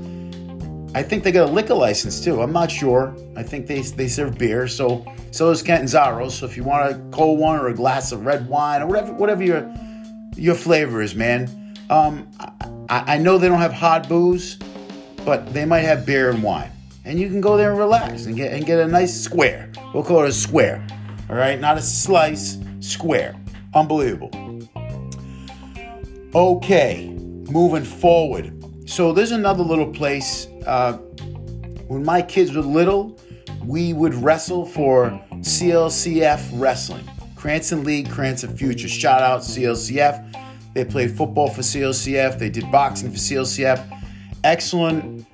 I 0.93 1.01
think 1.01 1.23
they 1.23 1.31
got 1.31 1.49
a 1.49 1.51
liquor 1.51 1.73
license 1.73 2.23
too. 2.23 2.41
I'm 2.41 2.53
not 2.53 2.69
sure. 2.69 3.15
I 3.35 3.43
think 3.43 3.67
they 3.67 3.81
they 3.81 4.07
serve 4.07 4.37
beer. 4.37 4.67
So 4.67 5.03
so 5.35 5.49
does 5.49 5.61
Catanzaro's. 5.61 6.37
So 6.37 6.45
if 6.45 6.55
you 6.55 6.63
want 6.63 6.91
a 6.91 6.99
cold 7.11 7.39
one 7.39 7.59
or 7.59 7.67
a 7.67 7.73
glass 7.73 8.13
of 8.13 8.25
red 8.25 8.47
wine 8.47 8.81
or 8.81 8.87
whatever 8.87 9.11
whatever 9.11 9.43
your 9.43 9.69
your 10.37 10.55
flavor 10.55 11.01
is, 11.01 11.13
man. 11.13 11.75
Um, 11.89 12.29
I, 12.89 13.15
I 13.15 13.17
know 13.17 13.37
they 13.37 13.49
don't 13.49 13.59
have 13.59 13.73
hot 13.73 14.07
booze, 14.07 14.57
but 15.25 15.53
they 15.53 15.65
might 15.65 15.81
have 15.81 16.05
beer 16.05 16.29
and 16.29 16.41
wine, 16.41 16.71
and 17.03 17.19
you 17.19 17.27
can 17.27 17.41
go 17.41 17.57
there 17.57 17.71
and 17.71 17.77
relax 17.77 18.27
and 18.27 18.35
get 18.37 18.53
and 18.53 18.65
get 18.65 18.79
a 18.79 18.87
nice 18.87 19.13
square. 19.13 19.69
We'll 19.93 20.03
call 20.03 20.23
it 20.23 20.29
a 20.29 20.31
square, 20.31 20.85
all 21.29 21.35
right, 21.35 21.59
not 21.59 21.77
a 21.77 21.81
slice, 21.81 22.57
square. 22.79 23.35
Unbelievable. 23.73 24.31
Okay, 26.33 27.09
moving 27.09 27.83
forward. 27.83 28.53
So 28.89 29.11
there's 29.11 29.31
another 29.31 29.63
little 29.63 29.91
place. 29.91 30.47
Uh, 30.65 30.93
when 31.87 32.05
my 32.05 32.21
kids 32.21 32.55
were 32.55 32.61
little, 32.61 33.19
we 33.67 33.93
would 33.93 34.13
wrestle 34.13 34.65
for 34.65 35.09
CLCF 35.31 36.49
Wrestling. 36.53 37.09
Cranston 37.35 37.83
League, 37.83 38.09
Cranston 38.09 38.55
Future. 38.55 38.87
Shout 38.87 39.21
out 39.21 39.41
CLCF. 39.41 40.73
They 40.73 40.85
played 40.85 41.15
football 41.15 41.49
for 41.49 41.61
CLCF. 41.61 42.37
They 42.39 42.49
did 42.49 42.71
boxing 42.71 43.11
for 43.11 43.17
CLCF. 43.17 44.03
Excellent 44.43 45.25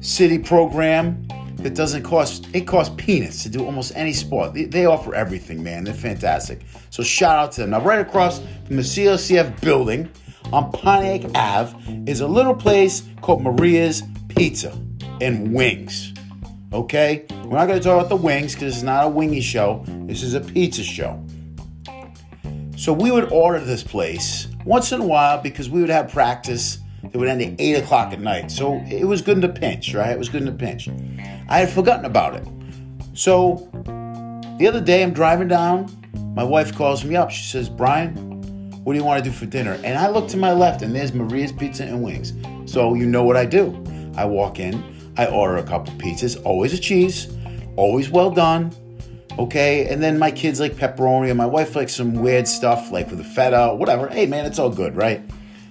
city 0.00 0.38
program 0.38 1.26
that 1.56 1.74
doesn't 1.74 2.02
cost 2.02 2.46
it 2.54 2.66
costs 2.66 2.94
peanuts 2.96 3.42
to 3.42 3.48
do 3.48 3.64
almost 3.64 3.92
any 3.96 4.12
sport. 4.12 4.54
They, 4.54 4.64
they, 4.64 4.86
offer 4.86 5.14
everything, 5.14 5.62
man. 5.62 5.84
They're 5.84 5.94
fantastic. 5.94 6.60
So 6.90 7.02
shout 7.02 7.38
out 7.38 7.52
to 7.52 7.62
them. 7.62 7.70
Now, 7.70 7.80
right 7.80 7.98
across 8.00 8.40
from 8.66 8.76
the 8.76 8.82
CLCF 8.82 9.60
building 9.60 10.08
on 10.52 10.70
Pontiac 10.70 11.30
Ave 11.34 12.04
is 12.06 12.20
a 12.20 12.26
little 12.26 12.54
place 12.54 13.02
called 13.20 13.42
Maria's 13.42 14.02
Pizza 14.28 14.78
and 15.20 15.52
Wings. 15.52 16.12
Okay, 16.76 17.24
we're 17.30 17.56
not 17.56 17.68
going 17.68 17.78
to 17.78 17.82
talk 17.82 17.98
about 17.98 18.10
the 18.10 18.16
wings 18.16 18.52
because 18.52 18.74
it's 18.74 18.82
not 18.82 19.06
a 19.06 19.08
wingy 19.08 19.40
show. 19.40 19.82
This 19.86 20.22
is 20.22 20.34
a 20.34 20.42
pizza 20.42 20.82
show. 20.82 21.24
So 22.76 22.92
we 22.92 23.10
would 23.10 23.32
order 23.32 23.60
this 23.60 23.82
place 23.82 24.48
once 24.66 24.92
in 24.92 25.00
a 25.00 25.06
while 25.06 25.40
because 25.40 25.70
we 25.70 25.80
would 25.80 25.88
have 25.88 26.12
practice 26.12 26.80
that 27.02 27.16
would 27.16 27.28
end 27.28 27.40
at 27.40 27.58
8 27.58 27.76
o'clock 27.76 28.12
at 28.12 28.20
night. 28.20 28.50
So 28.50 28.74
it 28.90 29.06
was 29.06 29.22
good 29.22 29.38
in 29.38 29.40
the 29.40 29.48
pinch, 29.48 29.94
right? 29.94 30.10
It 30.10 30.18
was 30.18 30.28
good 30.28 30.42
in 30.42 30.48
the 30.48 30.52
pinch. 30.52 30.90
I 31.48 31.60
had 31.60 31.70
forgotten 31.70 32.04
about 32.04 32.34
it. 32.34 32.46
So 33.14 33.70
the 34.58 34.66
other 34.68 34.82
day 34.82 35.02
I'm 35.02 35.14
driving 35.14 35.48
down, 35.48 35.90
my 36.34 36.44
wife 36.44 36.76
calls 36.76 37.06
me 37.06 37.16
up. 37.16 37.30
She 37.30 37.44
says, 37.44 37.70
Brian, 37.70 38.14
what 38.84 38.92
do 38.92 38.98
you 38.98 39.04
want 39.04 39.24
to 39.24 39.30
do 39.30 39.34
for 39.34 39.46
dinner? 39.46 39.80
And 39.82 39.98
I 39.98 40.10
look 40.10 40.28
to 40.28 40.36
my 40.36 40.52
left 40.52 40.82
and 40.82 40.94
there's 40.94 41.14
Maria's 41.14 41.52
Pizza 41.52 41.84
and 41.84 42.02
Wings. 42.02 42.34
So 42.70 42.92
you 42.92 43.06
know 43.06 43.24
what 43.24 43.38
I 43.38 43.46
do. 43.46 43.82
I 44.14 44.26
walk 44.26 44.60
in, 44.60 44.95
I 45.18 45.26
order 45.26 45.56
a 45.56 45.62
couple 45.62 45.92
pizzas, 45.94 46.42
always 46.44 46.72
a 46.72 46.78
cheese, 46.78 47.28
always 47.76 48.10
well 48.10 48.30
done 48.30 48.74
okay? 49.38 49.88
And 49.88 50.02
then 50.02 50.18
my 50.18 50.30
kids 50.30 50.60
like 50.60 50.74
pepperoni, 50.74 51.28
and 51.28 51.38
my 51.38 51.46
wife 51.46 51.76
likes 51.76 51.94
some 51.94 52.14
weird 52.14 52.48
stuff 52.48 52.90
like 52.90 53.08
with 53.08 53.18
the 53.18 53.24
feta, 53.24 53.74
whatever. 53.74 54.08
Hey, 54.08 54.26
man, 54.26 54.46
it's 54.46 54.58
all 54.58 54.70
good, 54.70 54.96
right? 54.96 55.22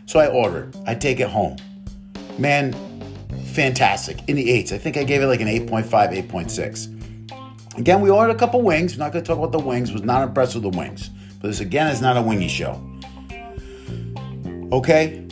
So 0.05 0.19
I 0.19 0.27
order. 0.27 0.71
I 0.85 0.95
take 0.95 1.19
it 1.19 1.29
home. 1.29 1.57
Man, 2.37 2.73
fantastic. 3.53 4.19
In 4.27 4.35
the 4.35 4.51
eights, 4.51 4.71
I 4.71 4.77
think 4.77 4.97
I 4.97 5.03
gave 5.03 5.21
it 5.21 5.27
like 5.27 5.41
an 5.41 5.47
8.5, 5.47 5.89
8.6. 6.27 7.77
Again, 7.77 8.01
we 8.01 8.09
ordered 8.09 8.35
a 8.35 8.39
couple 8.39 8.61
wings. 8.61 8.95
We're 8.95 9.03
not 9.03 9.13
to 9.13 9.21
talk 9.21 9.37
about 9.37 9.51
the 9.51 9.59
wings. 9.59 9.91
Was 9.91 10.03
not 10.03 10.23
impressed 10.23 10.55
with 10.55 10.63
the 10.63 10.77
wings. 10.77 11.09
But 11.41 11.49
this 11.49 11.59
again 11.59 11.87
is 11.87 12.01
not 12.01 12.17
a 12.17 12.21
wingy 12.21 12.47
show. 12.47 12.81
Okay, 14.71 15.25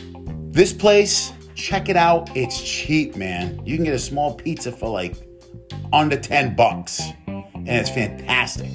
this 0.50 0.72
place, 0.72 1.32
check 1.54 1.88
it 1.88 1.96
out. 1.96 2.34
It's 2.36 2.62
cheap, 2.62 3.16
man. 3.16 3.64
You 3.64 3.76
can 3.76 3.84
get 3.84 3.94
a 3.94 3.98
small 3.98 4.34
pizza 4.34 4.72
for 4.72 4.88
like 4.88 5.16
under 5.92 6.18
10 6.18 6.56
bucks 6.56 7.02
and 7.66 7.78
it's 7.80 7.90
fantastic. 7.90 8.70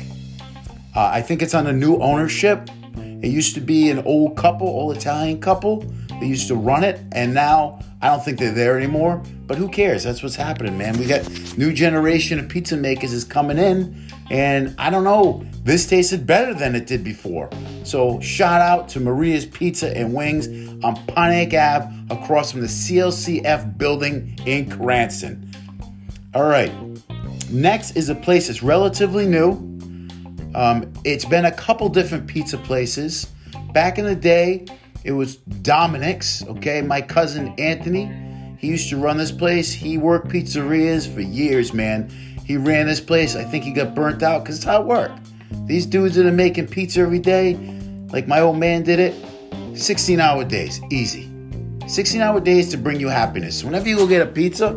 Uh, 0.96 1.10
I 1.14 1.22
think 1.22 1.42
it's 1.42 1.54
on 1.54 1.68
a 1.68 1.74
new 1.74 1.98
ownership. 1.98 2.70
It 2.96 3.28
used 3.28 3.54
to 3.56 3.62
be 3.62 3.90
an 3.90 4.00
old 4.00 4.36
couple, 4.36 4.68
old 4.68 4.98
Italian 4.98 5.40
couple. 5.40 5.86
They 6.20 6.26
used 6.26 6.48
to 6.48 6.56
run 6.56 6.84
it, 6.84 7.00
and 7.14 7.34
now 7.34 7.80
I 8.02 8.08
don't 8.08 8.24
think 8.24 8.40
they're 8.40 8.52
there 8.52 8.78
anymore. 8.78 9.22
But 9.46 9.58
who 9.58 9.70
cares? 9.70 10.04
That's 10.04 10.22
what's 10.24 10.36
happening, 10.36 10.78
man. 10.78 10.98
We 10.98 11.06
got 11.06 11.28
new 11.58 11.72
generation 11.72 12.40
of 12.40 12.50
pizza 12.50 12.76
makers 12.76 13.14
is 13.14 13.24
coming 13.24 13.58
in, 13.58 14.10
and 14.30 14.76
I 14.78 14.90
don't 14.90 15.04
know. 15.04 15.46
This 15.64 15.86
tasted 15.86 16.26
better 16.26 16.54
than 16.54 16.76
it 16.76 16.88
did 16.88 17.04
before. 17.04 17.50
So 17.84 18.20
shout 18.22 18.62
out 18.62 18.90
to 18.90 19.00
Maria's 19.00 19.46
Pizza 19.46 19.96
and 19.96 20.14
Wings 20.14 20.48
on 20.84 20.96
Pontiac 21.08 21.54
Ave, 21.54 21.94
across 22.10 22.52
from 22.52 22.62
the 22.62 22.68
CLCF 22.68 23.78
building 23.78 24.38
in 24.46 24.70
Cranston. 24.70 25.52
All 26.34 26.48
right. 26.48 26.72
Next 27.50 27.96
is 27.96 28.10
a 28.10 28.16
place 28.16 28.48
that's 28.48 28.62
relatively 28.62 29.26
new. 29.26 29.52
Um, 30.56 30.92
it's 31.04 31.26
been 31.26 31.46
a 31.46 31.52
couple 31.52 31.90
different 31.90 32.28
pizza 32.28 32.58
places. 32.58 33.28
Back 33.74 33.98
in 33.98 34.06
the 34.06 34.16
day, 34.16 34.66
it 35.04 35.12
was 35.12 35.38
Dominic's. 35.38 36.46
Okay, 36.46 36.82
my 36.82 37.02
cousin 37.02 37.54
Anthony, 37.58 38.12
he 38.58 38.68
used 38.68 38.90
to 38.90 38.98
run 38.98 39.18
this 39.18 39.32
place. 39.32 39.72
He 39.72 39.98
worked 39.98 40.28
pizzerias 40.28 41.12
for 41.12 41.22
years, 41.22 41.74
man. 41.74 42.10
He 42.46 42.58
ran 42.58 42.88
this 42.88 43.00
place. 43.00 43.36
I 43.36 43.44
think 43.44 43.64
he 43.64 43.72
got 43.72 43.96
burnt 43.96 44.24
out 44.24 44.44
because 44.44 44.58
it's 44.58 44.66
how 44.66 44.82
it 44.82 44.88
worked. 44.88 45.20
These 45.66 45.86
dudes 45.86 46.16
that 46.16 46.26
are 46.26 46.32
making 46.32 46.68
pizza 46.68 47.02
every 47.02 47.20
day, 47.20 47.56
like 48.12 48.28
my 48.28 48.40
old 48.40 48.58
man 48.58 48.84
did 48.84 49.00
it, 49.00 49.16
16 49.80 50.20
hour 50.20 50.44
days, 50.44 50.82
easy. 50.92 51.30
16 51.88 52.22
hour 52.22 52.40
days 52.40 52.70
to 52.70 52.78
bring 52.78 53.00
you 53.00 53.08
happiness. 53.08 53.64
Whenever 53.64 53.88
you 53.88 53.96
go 53.96 54.06
get 54.08 54.22
a 54.22 54.26
pizza, 54.26 54.74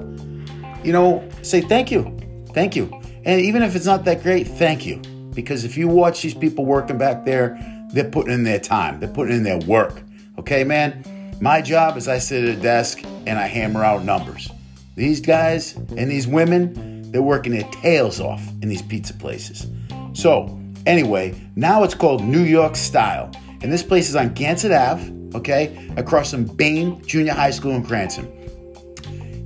you 0.85 0.93
know, 0.93 1.29
say 1.43 1.61
thank 1.61 1.91
you. 1.91 2.17
Thank 2.55 2.77
you. 2.77 2.91
And 3.25 3.41
even 3.41 3.63
if 3.63 3.77
it's 3.77 3.87
not 3.87 4.05
that 4.05 4.23
great, 4.23 4.47
thank 4.47 4.87
you. 4.87 4.97
Because 5.35 5.65
if 5.65 5.77
you 5.77 5.89
watch 5.89 6.23
these 6.23 6.35
people 6.35 6.65
working 6.65 6.99
back 6.99 7.25
there, 7.25 7.59
they're 7.93 8.09
putting 8.09 8.33
in 8.33 8.45
their 8.45 8.59
time, 8.59 9.01
they're 9.01 9.09
putting 9.09 9.37
in 9.37 9.43
their 9.43 9.59
work. 9.59 10.03
Okay, 10.39 10.65
man? 10.65 11.05
My 11.41 11.61
job 11.61 11.97
is 11.97 12.09
I 12.09 12.19
sit 12.19 12.45
at 12.45 12.59
a 12.59 12.61
desk 12.61 13.03
and 13.27 13.39
I 13.39 13.47
hammer 13.47 13.85
out 13.85 14.05
numbers. 14.05 14.51
These 14.95 15.21
guys 15.21 15.75
and 15.75 16.11
these 16.11 16.27
women, 16.27 17.11
they're 17.11 17.23
working 17.23 17.53
their 17.53 17.69
tails 17.71 18.21
off 18.21 18.47
in 18.63 18.69
these 18.69 18.83
pizza 18.83 19.15
places. 19.15 19.67
So, 20.13 20.59
anyway, 20.87 21.35
now 21.57 21.83
it's 21.83 21.95
called 21.95 22.23
New 22.23 22.43
York 22.43 22.77
Style. 22.77 23.31
And 23.63 23.73
this 23.73 23.83
place 23.83 24.09
is 24.09 24.17
on 24.17 24.35
Gansett 24.35 24.73
Ave, 24.73 25.37
okay, 25.39 25.89
across 25.97 26.33
from 26.33 26.45
Bain 26.45 27.01
Junior 27.07 27.33
High 27.33 27.53
School 27.53 27.73
in 27.73 27.85
Cranston. 27.85 28.29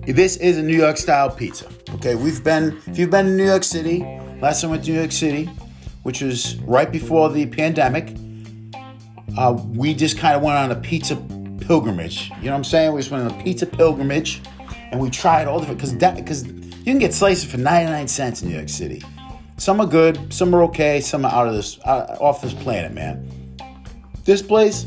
This 0.06 0.36
is 0.36 0.56
a 0.56 0.62
New 0.62 0.76
York 0.76 0.96
style 0.96 1.28
pizza. 1.28 1.68
Okay, 1.96 2.14
we've 2.14 2.42
been, 2.42 2.80
if 2.86 2.98
you've 2.98 3.10
been 3.10 3.26
in 3.26 3.36
New 3.36 3.44
York 3.44 3.64
City, 3.64 4.00
last 4.40 4.62
time 4.62 4.70
I 4.70 4.72
went 4.72 4.84
to 4.84 4.92
New 4.92 4.98
York 4.98 5.12
City, 5.12 5.50
which 6.02 6.22
was 6.22 6.56
right 6.60 6.90
before 6.90 7.28
the 7.28 7.46
pandemic, 7.46 8.16
uh, 9.36 9.52
we 9.74 9.92
just 9.94 10.16
kind 10.16 10.34
of 10.34 10.42
went 10.42 10.56
on 10.56 10.70
a 10.70 10.76
pizza 10.76 11.16
pilgrimage. 11.60 12.30
You 12.30 12.44
know 12.44 12.52
what 12.52 12.58
I'm 12.58 12.64
saying? 12.64 12.92
We 12.92 13.00
just 13.00 13.10
went 13.10 13.30
on 13.30 13.38
a 13.38 13.42
pizza 13.42 13.66
pilgrimage 13.66 14.40
and 14.92 15.00
we 15.00 15.10
tried 15.10 15.46
all 15.46 15.58
different, 15.58 15.78
because 15.78 15.96
that, 15.98 16.16
because 16.16 16.46
you 16.46 16.84
can 16.84 16.98
get 16.98 17.12
slices 17.12 17.44
for 17.44 17.58
99 17.58 18.08
cents 18.08 18.42
in 18.42 18.48
New 18.48 18.54
York 18.54 18.68
City. 18.68 19.02
Some 19.58 19.80
are 19.80 19.86
good, 19.86 20.32
some 20.32 20.54
are 20.54 20.62
okay, 20.64 21.00
some 21.00 21.24
are 21.24 21.32
out 21.32 21.48
of 21.48 21.54
this, 21.54 21.78
uh, 21.84 22.16
off 22.20 22.40
this 22.40 22.54
planet, 22.54 22.92
man. 22.92 23.28
This 24.26 24.42
place 24.42 24.86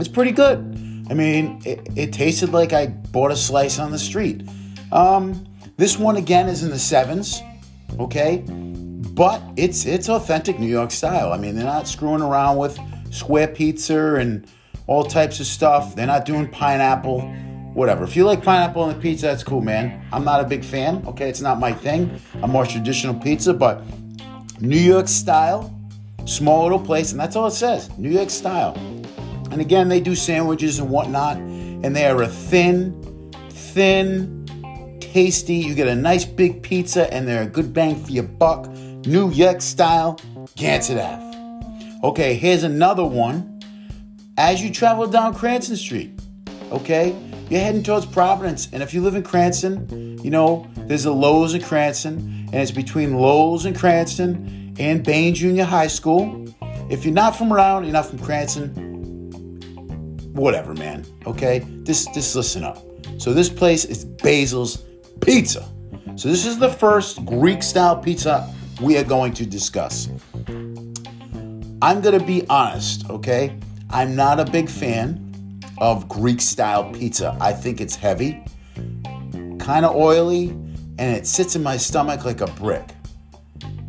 is 0.00 0.08
pretty 0.08 0.32
good. 0.32 0.58
I 1.08 1.14
mean, 1.14 1.62
it, 1.64 1.88
it, 1.96 2.12
tasted 2.12 2.50
like 2.50 2.72
I 2.72 2.88
bought 2.88 3.30
a 3.30 3.36
slice 3.36 3.78
on 3.78 3.92
the 3.92 3.98
street. 3.98 4.42
Um, 4.90 5.46
this 5.76 5.96
one 5.96 6.16
again 6.16 6.48
is 6.48 6.64
in 6.64 6.70
the 6.70 6.78
sevens, 6.78 7.40
okay, 8.00 8.44
but 8.48 9.40
it's 9.56 9.86
it's 9.86 10.08
authentic 10.08 10.58
New 10.58 10.66
York 10.66 10.90
style. 10.90 11.32
I 11.32 11.38
mean, 11.38 11.54
they're 11.54 11.64
not 11.64 11.86
screwing 11.86 12.20
around 12.20 12.56
with 12.56 12.76
square 13.10 13.46
pizza 13.46 14.16
and 14.16 14.44
all 14.88 15.04
types 15.04 15.38
of 15.38 15.46
stuff. 15.46 15.94
They're 15.94 16.08
not 16.08 16.24
doing 16.24 16.48
pineapple. 16.48 17.20
whatever. 17.74 18.02
If 18.02 18.16
you 18.16 18.24
like 18.24 18.42
pineapple 18.42 18.82
on 18.82 18.88
the 18.88 19.00
pizza, 19.00 19.26
that's 19.26 19.44
cool, 19.44 19.60
man. 19.60 20.04
I'm 20.12 20.24
not 20.24 20.40
a 20.40 20.44
big 20.44 20.64
fan. 20.64 21.04
Okay, 21.06 21.28
it's 21.28 21.40
not 21.40 21.60
my 21.60 21.72
thing. 21.72 22.20
I'm 22.42 22.50
more 22.50 22.66
traditional 22.66 23.14
pizza, 23.14 23.54
but 23.54 23.84
New 24.60 24.80
York 24.80 25.06
style, 25.06 25.77
small 26.28 26.62
little 26.62 26.78
place, 26.78 27.10
and 27.12 27.20
that's 27.20 27.36
all 27.36 27.46
it 27.46 27.52
says. 27.52 27.90
New 27.98 28.10
York 28.10 28.30
style. 28.30 28.74
And 29.50 29.60
again, 29.60 29.88
they 29.88 30.00
do 30.00 30.14
sandwiches 30.14 30.78
and 30.78 30.90
whatnot, 30.90 31.38
and 31.38 31.96
they 31.96 32.06
are 32.06 32.22
a 32.22 32.28
thin, 32.28 33.32
thin, 33.50 34.98
tasty. 35.00 35.54
You 35.54 35.74
get 35.74 35.88
a 35.88 35.94
nice 35.94 36.24
big 36.24 36.62
pizza, 36.62 37.12
and 37.12 37.26
they're 37.26 37.42
a 37.42 37.46
good 37.46 37.72
bang 37.72 38.02
for 38.02 38.12
your 38.12 38.24
buck. 38.24 38.68
New 39.06 39.30
York 39.30 39.62
style, 39.62 40.20
Gansett 40.54 40.98
Ave. 40.98 41.98
Okay, 42.04 42.34
here's 42.34 42.62
another 42.62 43.04
one. 43.04 43.60
As 44.36 44.62
you 44.62 44.70
travel 44.70 45.06
down 45.06 45.34
Cranston 45.34 45.76
Street, 45.76 46.20
okay, 46.70 47.16
you're 47.48 47.60
heading 47.60 47.82
towards 47.82 48.06
Providence. 48.06 48.68
And 48.72 48.82
if 48.82 48.92
you 48.92 49.00
live 49.00 49.14
in 49.14 49.22
Cranston, 49.22 50.18
you 50.22 50.30
know, 50.30 50.68
there's 50.76 51.06
a 51.06 51.12
Lowe's 51.12 51.54
in 51.54 51.62
Cranston, 51.62 52.48
and 52.52 52.54
it's 52.54 52.70
between 52.70 53.14
Lowe's 53.14 53.64
and 53.64 53.76
Cranston 53.76 54.57
and 54.78 55.04
Bain 55.04 55.34
Junior 55.34 55.64
High 55.64 55.88
School. 55.88 56.46
If 56.90 57.04
you're 57.04 57.14
not 57.14 57.36
from 57.36 57.52
around, 57.52 57.84
you're 57.84 57.92
not 57.92 58.06
from 58.06 58.18
Cranston, 58.18 58.72
whatever, 60.32 60.74
man. 60.74 61.04
Okay? 61.26 61.66
Just, 61.82 62.14
just 62.14 62.34
listen 62.34 62.64
up. 62.64 62.78
So 63.18 63.32
this 63.32 63.48
place 63.48 63.84
is 63.84 64.04
Basil's 64.04 64.84
Pizza. 65.20 65.68
So 66.16 66.28
this 66.28 66.46
is 66.46 66.58
the 66.58 66.70
first 66.70 67.24
Greek 67.24 67.62
style 67.62 67.96
pizza 67.96 68.52
we 68.80 68.96
are 68.96 69.04
going 69.04 69.32
to 69.34 69.46
discuss. 69.46 70.08
I'm 71.80 72.00
going 72.00 72.18
to 72.18 72.24
be 72.24 72.46
honest, 72.48 73.08
okay? 73.10 73.56
I'm 73.90 74.16
not 74.16 74.40
a 74.40 74.44
big 74.44 74.68
fan 74.68 75.60
of 75.78 76.08
Greek 76.08 76.40
style 76.40 76.92
pizza. 76.92 77.36
I 77.40 77.52
think 77.52 77.80
it's 77.80 77.94
heavy, 77.94 78.42
kind 79.58 79.84
of 79.84 79.94
oily, 79.94 80.50
and 80.98 81.16
it 81.16 81.26
sits 81.26 81.54
in 81.54 81.62
my 81.62 81.76
stomach 81.76 82.24
like 82.24 82.40
a 82.40 82.48
brick. 82.48 82.94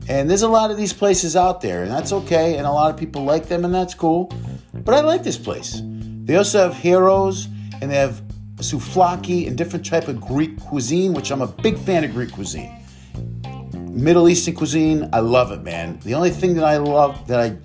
And 0.09 0.27
there's 0.27 0.41
a 0.41 0.47
lot 0.47 0.71
of 0.71 0.77
these 0.77 0.91
places 0.91 1.35
out 1.35 1.61
there, 1.61 1.83
and 1.83 1.91
that's 1.91 2.11
okay, 2.11 2.57
and 2.57 2.65
a 2.65 2.71
lot 2.71 2.91
of 2.91 2.97
people 2.97 3.23
like 3.23 3.47
them, 3.47 3.63
and 3.63 3.71
that's 3.71 3.93
cool. 3.93 4.33
But 4.73 4.95
I 4.95 5.01
like 5.01 5.21
this 5.21 5.37
place. 5.37 5.81
They 5.83 6.35
also 6.35 6.63
have 6.63 6.75
heroes, 6.75 7.47
and 7.79 7.91
they 7.91 7.95
have 7.95 8.23
souvlaki 8.55 9.45
and 9.45 9.55
different 9.55 9.85
type 9.85 10.07
of 10.07 10.19
Greek 10.19 10.59
cuisine, 10.59 11.13
which 11.13 11.31
I'm 11.31 11.43
a 11.43 11.47
big 11.47 11.77
fan 11.77 12.03
of 12.03 12.11
Greek 12.11 12.31
cuisine. 12.31 12.75
Middle 13.75 14.27
Eastern 14.27 14.55
cuisine, 14.55 15.07
I 15.13 15.19
love 15.19 15.51
it, 15.51 15.61
man. 15.61 15.99
The 16.03 16.15
only 16.15 16.31
thing 16.31 16.55
that 16.55 16.65
I 16.65 16.77
love, 16.77 17.27
that 17.27 17.39
I 17.39 17.57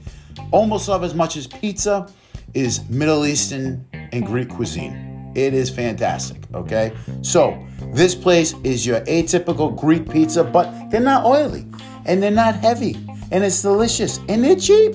almost 0.51 0.87
love 0.87 1.03
as 1.03 1.15
much 1.15 1.39
as 1.39 1.47
pizza, 1.47 2.13
is 2.53 2.87
Middle 2.91 3.25
Eastern 3.25 3.87
and 3.95 4.27
Greek 4.27 4.51
cuisine. 4.51 5.33
It 5.35 5.55
is 5.55 5.71
fantastic, 5.71 6.43
okay? 6.53 6.93
So, 7.23 7.67
this 7.95 8.15
place 8.15 8.55
is 8.65 8.87
your 8.87 9.01
atypical 9.03 9.75
Greek 9.75 10.11
pizza, 10.11 10.45
but 10.45 10.91
they're 10.91 11.01
not 11.01 11.25
oily 11.25 11.67
and 12.07 12.23
they're 12.23 12.31
not 12.31 12.57
heavy 12.57 12.97
and 13.31 13.45
it's 13.45 13.63
delicious 13.63 14.19
and 14.29 14.45
they're 14.45 14.57
cheap 14.57 14.95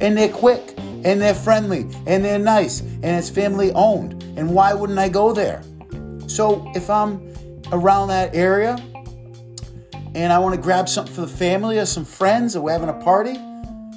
and 0.00 0.16
they're 0.16 0.28
quick 0.28 0.74
and 0.78 1.20
they're 1.20 1.34
friendly 1.34 1.82
and 2.06 2.24
they're 2.24 2.38
nice 2.38 2.80
and 2.80 3.04
it's 3.04 3.30
family 3.30 3.72
owned. 3.72 4.22
And 4.36 4.54
why 4.54 4.74
wouldn't 4.74 4.98
I 4.98 5.08
go 5.08 5.32
there? 5.32 5.62
So, 6.26 6.70
if 6.74 6.90
I'm 6.90 7.32
around 7.72 8.08
that 8.08 8.34
area 8.34 8.76
and 10.14 10.32
I 10.32 10.38
want 10.38 10.54
to 10.54 10.60
grab 10.60 10.88
something 10.88 11.14
for 11.14 11.22
the 11.22 11.28
family 11.28 11.78
or 11.78 11.86
some 11.86 12.04
friends 12.04 12.56
or 12.56 12.62
we're 12.62 12.72
having 12.72 12.88
a 12.88 13.04
party, 13.04 13.38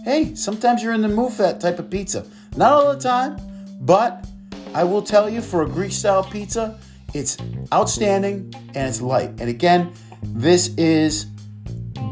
hey, 0.03 0.36
sometimes 0.36 0.84
you're 0.84 0.94
in 0.94 1.01
the 1.01 1.10
mood 1.10 1.34
for 1.34 1.44
that 1.44 1.60
type 1.60 1.79
of 1.79 1.89
pizza. 1.89 2.25
Not 2.56 2.72
all 2.72 2.94
the 2.94 3.00
time, 3.00 3.38
but 3.82 4.25
I 4.74 4.84
will 4.84 5.01
tell 5.01 5.29
you 5.29 5.41
for 5.41 5.63
a 5.63 5.68
Greek 5.68 5.91
style 5.91 6.24
pizza, 6.24 6.79
it's 7.13 7.38
outstanding 7.74 8.54
and 8.76 8.88
it's 8.88 9.02
light. 9.02 9.30
And 9.39 9.50
again, 9.50 9.91
this 10.24 10.69
is 10.78 11.26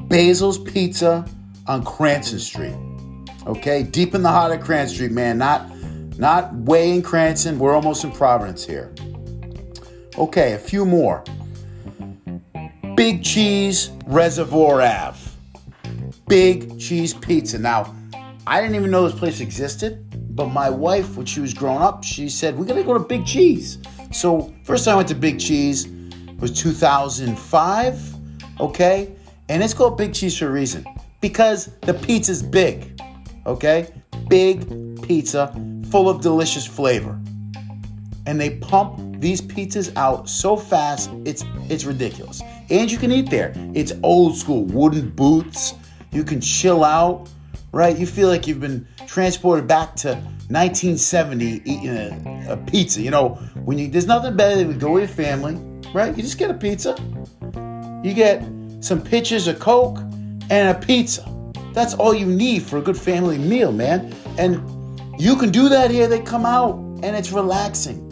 Basil's 0.07 0.57
Pizza 0.57 1.25
on 1.67 1.83
Cranston 1.83 2.39
Street. 2.39 2.75
Okay, 3.45 3.83
deep 3.83 4.15
in 4.15 4.23
the 4.23 4.29
heart 4.29 4.51
of 4.51 4.61
Cranston 4.61 4.95
Street, 4.95 5.11
man. 5.11 5.37
Not 5.37 5.69
not 6.17 6.53
way 6.53 6.93
in 6.93 7.01
Cranston. 7.01 7.59
We're 7.59 7.75
almost 7.75 8.03
in 8.03 8.11
Providence 8.11 8.65
here. 8.65 8.93
Okay, 10.17 10.53
a 10.53 10.57
few 10.57 10.85
more. 10.85 11.23
Big 12.95 13.23
Cheese 13.23 13.91
Reservoir 14.07 14.81
Ave. 14.81 15.19
Big 16.27 16.79
Cheese 16.79 17.13
Pizza. 17.13 17.59
Now, 17.59 17.95
I 18.47 18.61
didn't 18.61 18.75
even 18.75 18.89
know 18.89 19.07
this 19.07 19.17
place 19.17 19.39
existed. 19.39 20.03
But 20.37 20.49
my 20.49 20.69
wife, 20.69 21.17
when 21.17 21.25
she 21.25 21.39
was 21.39 21.51
growing 21.51 21.81
up, 21.81 22.03
she 22.03 22.29
said, 22.29 22.57
We 22.57 22.67
gotta 22.67 22.83
go 22.83 22.93
to 22.93 22.99
Big 22.99 23.25
Cheese. 23.25 23.79
So, 24.11 24.53
first 24.63 24.85
time 24.85 24.93
I 24.93 24.97
went 24.97 25.09
to 25.09 25.15
Big 25.15 25.39
Cheese 25.39 25.87
was 26.39 26.51
2005, 26.51 28.15
okay? 28.59 29.15
And 29.49 29.63
it's 29.63 29.73
called 29.73 29.97
Big 29.97 30.13
Cheese 30.13 30.38
for 30.38 30.47
a 30.47 30.51
reason 30.51 30.86
because 31.21 31.67
the 31.81 31.93
pizza's 31.93 32.43
big, 32.43 32.99
okay? 33.45 33.88
Big 34.27 35.01
pizza 35.01 35.53
full 35.89 36.10
of 36.10 36.21
delicious 36.21 36.65
flavor. 36.65 37.19
And 38.25 38.39
they 38.39 38.57
pump 38.57 39.21
these 39.21 39.41
pizzas 39.41 39.91
out 39.95 40.29
so 40.29 40.57
fast, 40.57 41.10
it's 41.25 41.45
it's 41.69 41.86
ridiculous. 41.86 42.41
And 42.69 42.91
you 42.91 42.97
can 42.97 43.12
eat 43.12 43.29
there. 43.29 43.53
It's 43.73 43.93
old 44.03 44.36
school 44.36 44.65
wooden 44.65 45.10
booths. 45.12 45.73
You 46.12 46.25
can 46.25 46.41
chill 46.41 46.83
out, 46.83 47.29
right? 47.71 47.97
You 47.97 48.05
feel 48.05 48.27
like 48.27 48.47
you've 48.47 48.60
been 48.60 48.86
transported 49.07 49.67
back 49.67 49.95
to 49.97 50.15
1970 50.49 51.62
eating 51.63 51.89
a, 51.89 52.45
a 52.49 52.57
pizza. 52.57 53.01
You 53.01 53.12
know, 53.12 53.36
when 53.63 53.79
you 53.79 53.88
there's 53.88 54.07
nothing 54.07 54.36
better 54.36 54.57
than 54.57 54.77
go 54.77 54.91
with 54.91 55.03
your 55.03 55.25
family, 55.25 55.55
right? 55.93 56.15
You 56.15 56.21
just 56.21 56.38
get 56.38 56.51
a 56.51 56.53
pizza. 56.53 56.95
You 58.03 58.13
get 58.13 58.43
some 58.79 59.01
pitchers 59.01 59.47
of 59.47 59.59
Coke 59.59 59.99
and 60.49 60.75
a 60.75 60.79
pizza. 60.79 61.23
That's 61.73 61.93
all 61.93 62.13
you 62.13 62.25
need 62.25 62.63
for 62.63 62.77
a 62.77 62.81
good 62.81 62.97
family 62.97 63.37
meal, 63.37 63.71
man. 63.71 64.13
And 64.37 65.19
you 65.19 65.35
can 65.35 65.51
do 65.51 65.69
that 65.69 65.91
here. 65.91 66.07
They 66.07 66.21
come 66.21 66.45
out 66.45 66.75
and 66.75 67.15
it's 67.15 67.31
relaxing. 67.31 68.03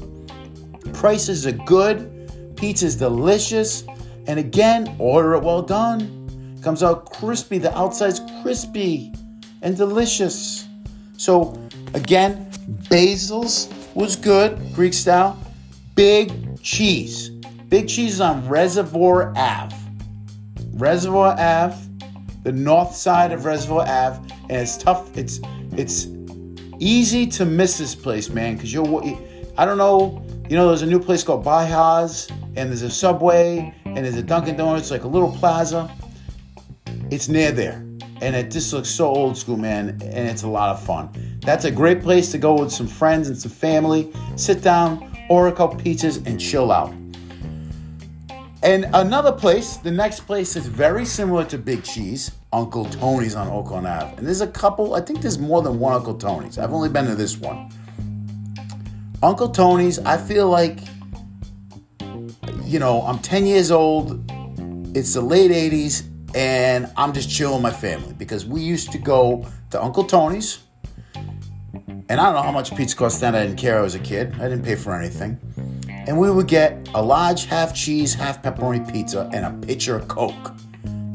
Prices 0.93 1.47
are 1.47 1.51
good. 1.51 2.56
Pizza's 2.56 2.95
delicious. 2.95 3.84
And 4.28 4.39
again, 4.39 4.95
order 4.99 5.34
it 5.36 5.43
well 5.43 5.62
done. 5.62 6.60
Comes 6.62 6.84
out 6.84 7.12
crispy. 7.12 7.58
The 7.58 7.75
outside's 7.78 8.21
crispy 8.41 9.13
and 9.62 9.78
delicious. 9.78 10.67
So 11.17 11.60
again, 11.93 12.49
Basil's 12.89 13.69
was 13.93 14.15
good, 14.15 14.60
Greek 14.73 14.93
style. 14.93 15.39
Big 15.95 16.62
cheese. 16.62 17.30
Big 17.69 17.88
cheese 17.88 18.19
on 18.19 18.47
Reservoir 18.47 19.34
Ave. 19.36 19.85
Reservoir 20.76 21.36
Ave, 21.40 21.76
the 22.44 22.52
north 22.52 22.96
side 22.96 23.32
of 23.32 23.46
Reservoir 23.46 23.86
Ave, 23.88 24.20
and 24.50 24.62
it's 24.62 24.78
tough. 24.78 25.18
It's 25.18 25.40
it's 25.72 26.08
easy 26.80 27.26
to 27.28 27.46
miss 27.46 27.78
this 27.78 27.96
place, 27.96 28.30
man, 28.30 28.56
because 28.56 28.74
you're. 28.74 28.86
I 29.58 29.66
don't 29.66 29.78
know. 29.78 30.22
You 30.50 30.56
know, 30.56 30.68
there's 30.68 30.84
a 30.84 30.86
new 30.86 31.00
place 31.00 31.24
called 31.24 31.44
Bahaz, 31.44 32.30
and 32.56 32.70
there's 32.70 32.84
a 32.84 32.92
Subway, 32.92 33.74
and 33.86 33.98
there's 33.98 34.18
a 34.18 34.24
Dunkin' 34.24 34.58
Donuts, 34.58 34.92
like 34.92 35.04
a 35.04 35.08
little 35.08 35.32
plaza. 35.32 35.92
It's 37.10 37.28
near 37.28 37.52
there 37.52 37.86
and 38.22 38.36
it 38.36 38.50
just 38.50 38.72
looks 38.74 38.90
so 38.90 39.08
old 39.08 39.38
school, 39.38 39.58
man, 39.58 39.90
and 39.90 40.30
it's 40.30 40.44
a 40.44 40.48
lot 40.48 40.70
of 40.70 40.82
fun. 40.82 41.10
That's 41.42 41.66
a 41.66 41.72
great 41.72 42.02
place 42.02 42.32
to 42.32 42.38
go 42.38 42.60
with 42.60 42.72
some 42.72 42.88
friends 42.88 43.28
and 43.28 43.38
some 43.38 43.52
family. 43.52 44.12
Sit 44.36 44.62
down, 44.62 45.16
order 45.30 45.50
a 45.50 45.52
couple 45.52 45.80
pizzas, 45.80 46.26
and 46.26 46.40
chill 46.40 46.72
out. 46.72 46.94
And 48.63 48.86
another 48.94 49.32
place, 49.32 49.78
the 49.78 49.91
next 49.91 50.22
place 50.22 50.56
is 50.56 50.65
very 50.65 51.06
similar 51.06 51.46
to 51.46 51.58
Big 51.58 51.84
Cheese, 51.84 52.32
Uncle 52.52 52.86
Tony's 52.86 53.36
on 53.36 53.48
Oakland 53.48 53.86
Ave. 53.86 54.18
And 54.18 54.26
there's 54.26 54.41
a 54.41 54.48
couple, 54.48 54.96
I 54.96 55.02
think 55.02 55.22
there's 55.22 55.38
more 55.38 55.62
than 55.62 55.80
one 55.80 55.94
Uncle 55.94 56.15
Tony's. 56.15 56.58
I've 56.58 56.74
only 56.74 56.89
been 56.89 57.06
to 57.06 57.15
this 57.15 57.38
one. 57.38 57.70
Uncle 59.22 59.50
Tony's, 59.50 60.00
I 60.00 60.18
feel 60.18 60.50
like, 60.50 60.80
you 62.63 62.80
know, 62.80 63.02
I'm 63.04 63.20
10 63.20 63.46
years 63.46 63.72
old. 63.72 64.24
It's 64.96 65.13
the 65.13 65.22
late 65.22 65.52
80s 65.52 66.10
and 66.36 66.91
I'm 66.98 67.13
just 67.13 67.30
chilling 67.30 67.62
with 67.62 67.63
my 67.63 67.72
family 67.72 68.13
because 68.13 68.46
we 68.46 68.62
used 68.62 68.91
to 68.91 68.98
go 68.98 69.46
to 69.72 69.82
Uncle 69.82 70.04
Tony's. 70.04 70.60
And 72.08 72.22
I 72.22 72.26
don't 72.26 72.36
know 72.36 72.41
how 72.44 72.52
much 72.52 72.76
pizza 72.76 72.96
cost 72.96 73.20
then. 73.22 73.36
I 73.36 73.46
didn't 73.46 73.58
care. 73.58 73.80
I 73.80 73.82
was 73.82 73.96
a 73.96 74.00
kid. 74.00 74.34
I 74.36 74.48
didn't 74.48 74.63
pay 74.63 74.76
for 74.76 74.94
anything. 74.94 75.39
And 76.08 76.20
we 76.20 76.30
would 76.30 76.48
get 76.48 76.88
a 76.94 77.02
large 77.02 77.46
half 77.46 77.74
cheese, 77.74 78.13
half 78.13 78.41
pepperoni 78.41 78.91
pizza 78.91 79.30
and 79.34 79.46
a 79.46 79.65
pitcher 79.65 79.96
of 79.96 80.08
Coke. 80.08 80.54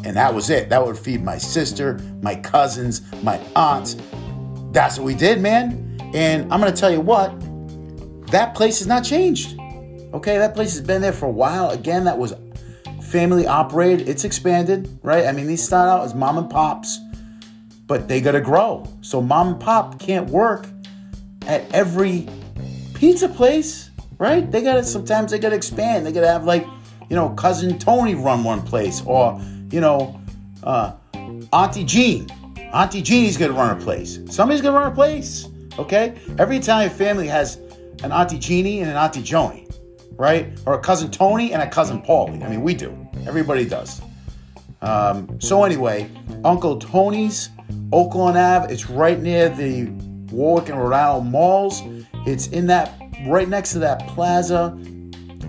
And 0.05 0.17
that 0.17 0.35
was 0.35 0.51
it. 0.51 0.69
That 0.69 0.85
would 0.85 0.99
feed 0.99 1.23
my 1.23 1.39
sister, 1.39 2.01
my 2.23 2.35
cousins, 2.35 3.03
my 3.23 3.39
aunts. 3.55 3.97
That's 4.73 4.99
what 4.99 5.05
we 5.05 5.15
did, 5.15 5.41
man. 5.41 5.99
And 6.15 6.53
I'm 6.53 6.61
to 6.61 6.73
tell 6.73 6.91
you 6.91 7.01
what, 7.01 7.39
that 8.29 8.55
place 8.55 8.79
has 8.79 8.89
not 8.89 9.05
changed. 9.05 9.59
Okay, 10.13 10.39
that 10.39 10.55
place 10.55 10.73
has 10.73 10.81
been 10.81 11.03
there 11.03 11.13
for 11.13 11.27
a 11.27 11.31
while. 11.33 11.71
Again, 11.71 12.05
that 12.05 12.19
was 12.19 12.35
family 13.03 13.47
operated. 13.47 14.09
It's 14.09 14.25
expanded, 14.25 14.99
right? 15.03 15.27
I 15.27 15.33
mean, 15.33 15.47
these 15.47 15.63
start 15.63 15.89
out 15.89 16.05
as 16.05 16.15
mom 16.15 16.39
and 16.39 16.49
pops, 16.49 16.99
but 17.87 18.09
they 18.09 18.21
got 18.21 18.33
to 18.33 18.41
grow. 18.41 18.87
So 19.03 19.21
mom 19.21 19.49
and 19.49 19.61
pop 19.61 19.99
can't 19.99 20.29
work 20.31 20.67
at 21.47 21.73
every 21.75 22.29
pizza 22.95 23.29
place. 23.29 23.90
Right? 24.21 24.49
They 24.53 24.63
gotta 24.63 24.85
sometimes 24.85 25.33
they 25.33 25.41
gotta 25.41 25.57
expand. 25.57 26.07
They 26.07 26.13
gotta 26.13 26.29
have 26.29 26.45
like, 26.45 26.65
you 27.09 27.17
know, 27.17 27.31
cousin 27.31 27.77
Tony 27.79 28.15
run 28.15 28.45
one 28.45 28.63
place, 28.63 29.03
or 29.05 29.41
you 29.73 29.81
know, 29.81 30.21
uh, 30.63 30.93
Auntie 31.53 31.85
Jean. 31.85 32.29
Auntie 32.73 33.03
Jeannie's 33.03 33.37
gonna 33.37 33.55
run 33.55 33.77
a 33.77 33.81
place. 33.83 34.21
Somebody's 34.29 34.63
gonna 34.63 34.79
run 34.79 34.93
a 34.93 34.95
place. 34.95 35.49
Okay? 35.79 36.15
Every 36.39 36.59
Italian 36.59 36.91
family 36.91 37.27
has 37.27 37.57
an 38.05 38.13
Auntie 38.13 38.39
Jeannie 38.39 38.81
and 38.81 38.91
an 38.91 38.97
Auntie 38.97 39.23
Joni, 39.23 39.73
right? 40.17 40.57
Or 40.67 40.75
a 40.75 40.79
cousin 40.79 41.11
Tony 41.11 41.53
and 41.53 41.63
a 41.63 41.69
cousin 41.69 42.03
Paulie. 42.03 42.45
I 42.45 42.49
mean, 42.49 42.63
we 42.63 42.75
do. 42.75 42.95
Everybody 43.27 43.65
does. 43.65 44.03
Um, 44.83 45.41
so 45.41 45.65
anyway, 45.65 46.11
Uncle 46.45 46.79
Tony's, 46.79 47.49
Oakland 47.93 48.37
Ave. 48.37 48.73
It's 48.73 48.91
right 48.91 49.21
near 49.21 49.49
the 49.49 49.87
Warwick 50.31 50.69
and 50.69 50.79
Rhode 50.79 50.93
Island 50.93 51.31
malls. 51.31 51.83
It's 52.27 52.49
in 52.49 52.67
that 52.67 53.00
right 53.27 53.49
next 53.49 53.73
to 53.73 53.79
that 53.81 54.07
plaza 54.09 54.71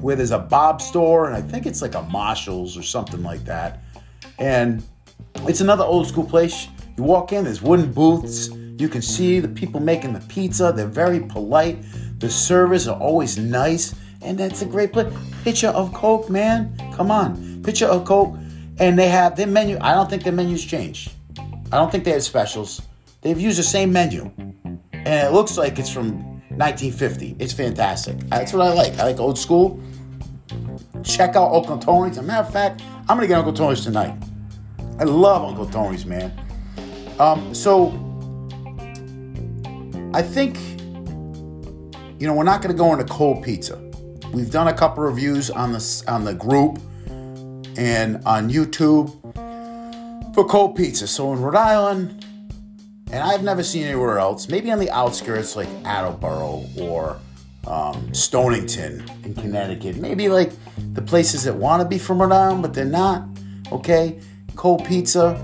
where 0.02 0.16
there's 0.16 0.32
a 0.32 0.40
Bob 0.40 0.82
store, 0.82 1.28
and 1.28 1.36
I 1.36 1.42
think 1.42 1.66
it's 1.66 1.82
like 1.82 1.96
a 1.96 2.02
Marshalls 2.04 2.78
or 2.78 2.84
something 2.84 3.22
like 3.22 3.46
that. 3.46 3.84
And 4.40 4.84
it's 5.44 5.62
another 5.62 5.84
old 5.84 6.08
school 6.08 6.26
place. 6.26 6.68
You 6.98 7.04
walk 7.04 7.32
in, 7.32 7.44
there's 7.44 7.62
wooden 7.62 7.92
booths. 7.92 8.50
You 8.50 8.90
can 8.90 9.02
see 9.02 9.40
the 9.40 9.48
people 9.48 9.80
making 9.80 10.14
the 10.14 10.20
pizza. 10.22 10.74
They're 10.76 10.88
very 10.88 11.20
polite. 11.20 11.86
The 12.20 12.30
servers 12.30 12.88
are 12.88 13.00
always 13.00 13.38
nice. 13.38 13.94
And 14.24 14.38
that's 14.38 14.62
a 14.62 14.66
great 14.66 14.92
place. 14.92 15.14
Pitcher 15.44 15.68
of 15.68 15.94
Coke, 15.94 16.30
man. 16.30 16.76
Come 16.96 17.12
on. 17.12 17.62
Picture 17.64 17.86
of 17.86 18.06
Coke. 18.06 18.36
And 18.80 18.98
they 18.98 19.08
have 19.08 19.36
their 19.36 19.48
menu. 19.48 19.78
I 19.82 19.94
don't 19.94 20.10
think 20.10 20.24
their 20.24 20.34
menu's 20.34 20.66
changed. 20.66 21.12
I 21.72 21.78
don't 21.78 21.92
think 21.92 22.04
they 22.04 22.12
have 22.12 22.24
specials. 22.24 22.82
They've 23.22 23.40
used 23.40 23.60
the 23.60 23.64
same 23.64 23.94
menu. 23.94 24.32
And 24.94 25.28
it 25.28 25.32
looks 25.32 25.58
like 25.58 25.78
it's 25.78 25.92
from 25.92 26.31
1950. 26.58 27.36
It's 27.40 27.54
fantastic. 27.54 28.20
That's 28.30 28.54
what 28.54 28.68
I 28.68 28.74
like. 28.74 28.94
I 29.00 29.04
like 29.04 29.20
old 29.20 29.38
school. 29.38 29.80
Check 31.04 31.36
out 31.36 31.54
Uncle 31.54 31.78
Tony's. 31.78 32.18
As 32.18 32.24
a 32.24 32.28
matter 32.28 32.48
of 32.48 32.54
fact, 32.54 32.84
I'm 33.10 33.18
to 33.20 33.28
get 33.28 33.38
Uncle 33.38 33.54
Tony's 33.54 33.84
tonight. 33.84 34.16
I 35.00 35.04
love 35.04 35.44
Uncle 35.44 35.66
Tony's, 35.66 36.06
man. 36.06 36.32
Um, 37.20 37.54
so 37.54 37.90
I 40.14 40.22
think, 40.22 40.60
you 42.20 42.28
know, 42.28 42.34
we're 42.34 42.44
not 42.44 42.62
to 42.74 42.78
go 42.78 42.92
into 42.94 43.06
cold 43.06 43.44
pizza. 43.44 43.82
We've 44.34 44.52
done 44.52 44.68
a 44.68 44.74
couple 44.74 45.04
reviews 45.04 45.50
on 45.50 45.72
the 45.72 46.04
on 46.08 46.24
the 46.24 46.34
group 46.34 46.80
and 47.78 48.24
on 48.26 48.50
YouTube 48.50 49.12
for 50.34 50.46
cold 50.46 50.76
pizza. 50.76 51.08
So 51.08 51.34
in 51.34 51.42
Rhode 51.42 51.56
Island, 51.56 52.26
and 53.12 53.22
I've 53.22 53.44
never 53.44 53.64
seen 53.64 53.84
anywhere 53.84 54.20
else. 54.20 54.48
Maybe 54.48 54.72
on 54.72 54.80
the 54.80 54.90
outskirts 54.92 55.56
like 55.56 55.68
Attleboro 55.86 56.66
or 56.80 57.20
um, 57.68 58.14
Stonington 58.14 59.04
in 59.24 59.36
Connecticut. 59.36 59.98
Maybe 59.98 60.30
like 60.30 60.52
the 60.94 61.02
places 61.02 61.44
that 61.44 61.54
want 61.54 61.82
to 61.82 61.88
be 61.88 61.98
from 61.98 62.22
Rhode 62.22 62.32
Island, 62.32 62.62
but 62.62 62.74
they're 62.74 62.86
not. 62.86 63.28
Okay, 63.72 64.20
cold 64.56 64.86
pizza. 64.86 65.44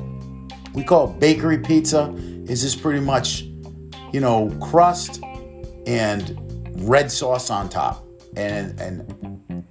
We 0.73 0.83
call 0.83 1.11
it 1.11 1.19
bakery 1.19 1.57
pizza. 1.59 2.13
Is 2.47 2.63
this 2.63 2.75
pretty 2.75 2.99
much, 2.99 3.43
you 4.13 4.19
know, 4.19 4.49
crust 4.61 5.21
and 5.85 6.37
red 6.87 7.11
sauce 7.11 7.49
on 7.49 7.69
top, 7.69 8.05
and 8.35 8.79
and 8.79 9.63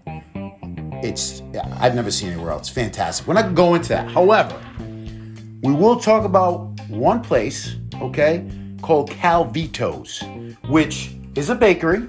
it's 1.04 1.42
I've 1.78 1.94
never 1.94 2.10
seen 2.10 2.30
anywhere 2.30 2.50
else. 2.50 2.68
Fantastic. 2.68 3.26
We're 3.26 3.34
not 3.34 3.54
going 3.54 3.54
to 3.54 3.62
go 3.62 3.74
into 3.74 3.88
that. 3.90 4.10
However, 4.10 4.60
we 5.62 5.72
will 5.72 5.98
talk 5.98 6.24
about 6.24 6.76
one 6.88 7.22
place, 7.22 7.76
okay, 8.02 8.48
called 8.82 9.10
Calvito's, 9.10 10.22
which 10.68 11.10
is 11.34 11.50
a 11.50 11.54
bakery. 11.54 12.08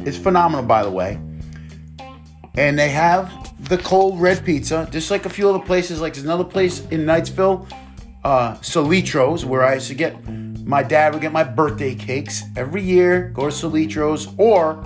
It's 0.00 0.16
phenomenal, 0.16 0.64
by 0.64 0.82
the 0.82 0.90
way. 0.90 1.20
And 2.54 2.78
they 2.78 2.88
have 2.90 3.68
the 3.68 3.78
cold 3.78 4.20
red 4.20 4.44
pizza, 4.44 4.88
just 4.90 5.10
like 5.10 5.26
a 5.26 5.30
few 5.30 5.48
other 5.48 5.64
places. 5.64 6.00
Like 6.00 6.14
there's 6.14 6.24
another 6.24 6.44
place 6.44 6.80
in 6.88 7.04
Knightsville, 7.04 7.70
uh, 8.24 8.54
Solitro's, 8.60 9.44
where 9.44 9.64
I 9.64 9.74
used 9.74 9.88
to 9.88 9.94
get 9.94 10.16
my 10.66 10.82
dad 10.82 11.12
would 11.12 11.22
get 11.22 11.32
my 11.32 11.44
birthday 11.44 11.94
cakes 11.94 12.42
every 12.56 12.82
year. 12.82 13.30
Go 13.34 13.46
to 13.46 13.52
Solitro's, 13.52 14.28
or 14.36 14.84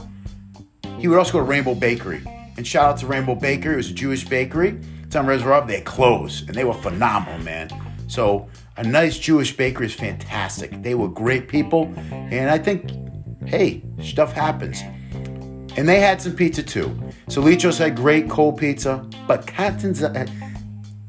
he 0.99 1.09
would 1.09 1.19
also 1.19 1.33
go 1.33 1.39
to 1.39 1.45
Rainbow 1.45 1.75
Bakery. 1.75 2.23
And 2.57 2.67
shout 2.67 2.89
out 2.91 2.99
to 2.99 3.07
Rainbow 3.07 3.35
Bakery. 3.35 3.75
It 3.75 3.77
was 3.77 3.91
a 3.91 3.95
Jewish 3.95 4.29
bakery. 4.29 4.79
It's 5.05 5.17
on 5.17 5.27
Reservoir. 5.27 5.67
They 5.67 5.81
closed, 5.81 6.49
and 6.49 6.57
they 6.57 6.65
were 6.65 6.75
phenomenal, 6.75 7.39
man. 7.41 7.71
So 8.09 8.49
a 8.81 8.83
nice 8.83 9.19
Jewish 9.19 9.55
baker 9.55 9.85
is 9.85 9.93
fantastic. 9.93 10.83
They 10.83 10.95
were 10.95 11.09
great 11.09 11.49
people, 11.49 11.93
and 12.11 12.49
I 12.49 12.57
think, 12.57 12.91
hey, 13.47 13.83
stuff 14.03 14.33
happens. 14.33 14.81
And 15.77 15.87
they 15.87 16.01
had 16.01 16.23
some 16.23 16.35
pizza 16.35 16.63
too. 16.63 16.99
Solitro's 17.29 17.77
had 17.77 17.95
great 17.95 18.31
cold 18.31 18.57
pizza, 18.57 19.07
but 19.29 19.47
Catanzaro, 19.47 20.15
eh, 20.15 20.27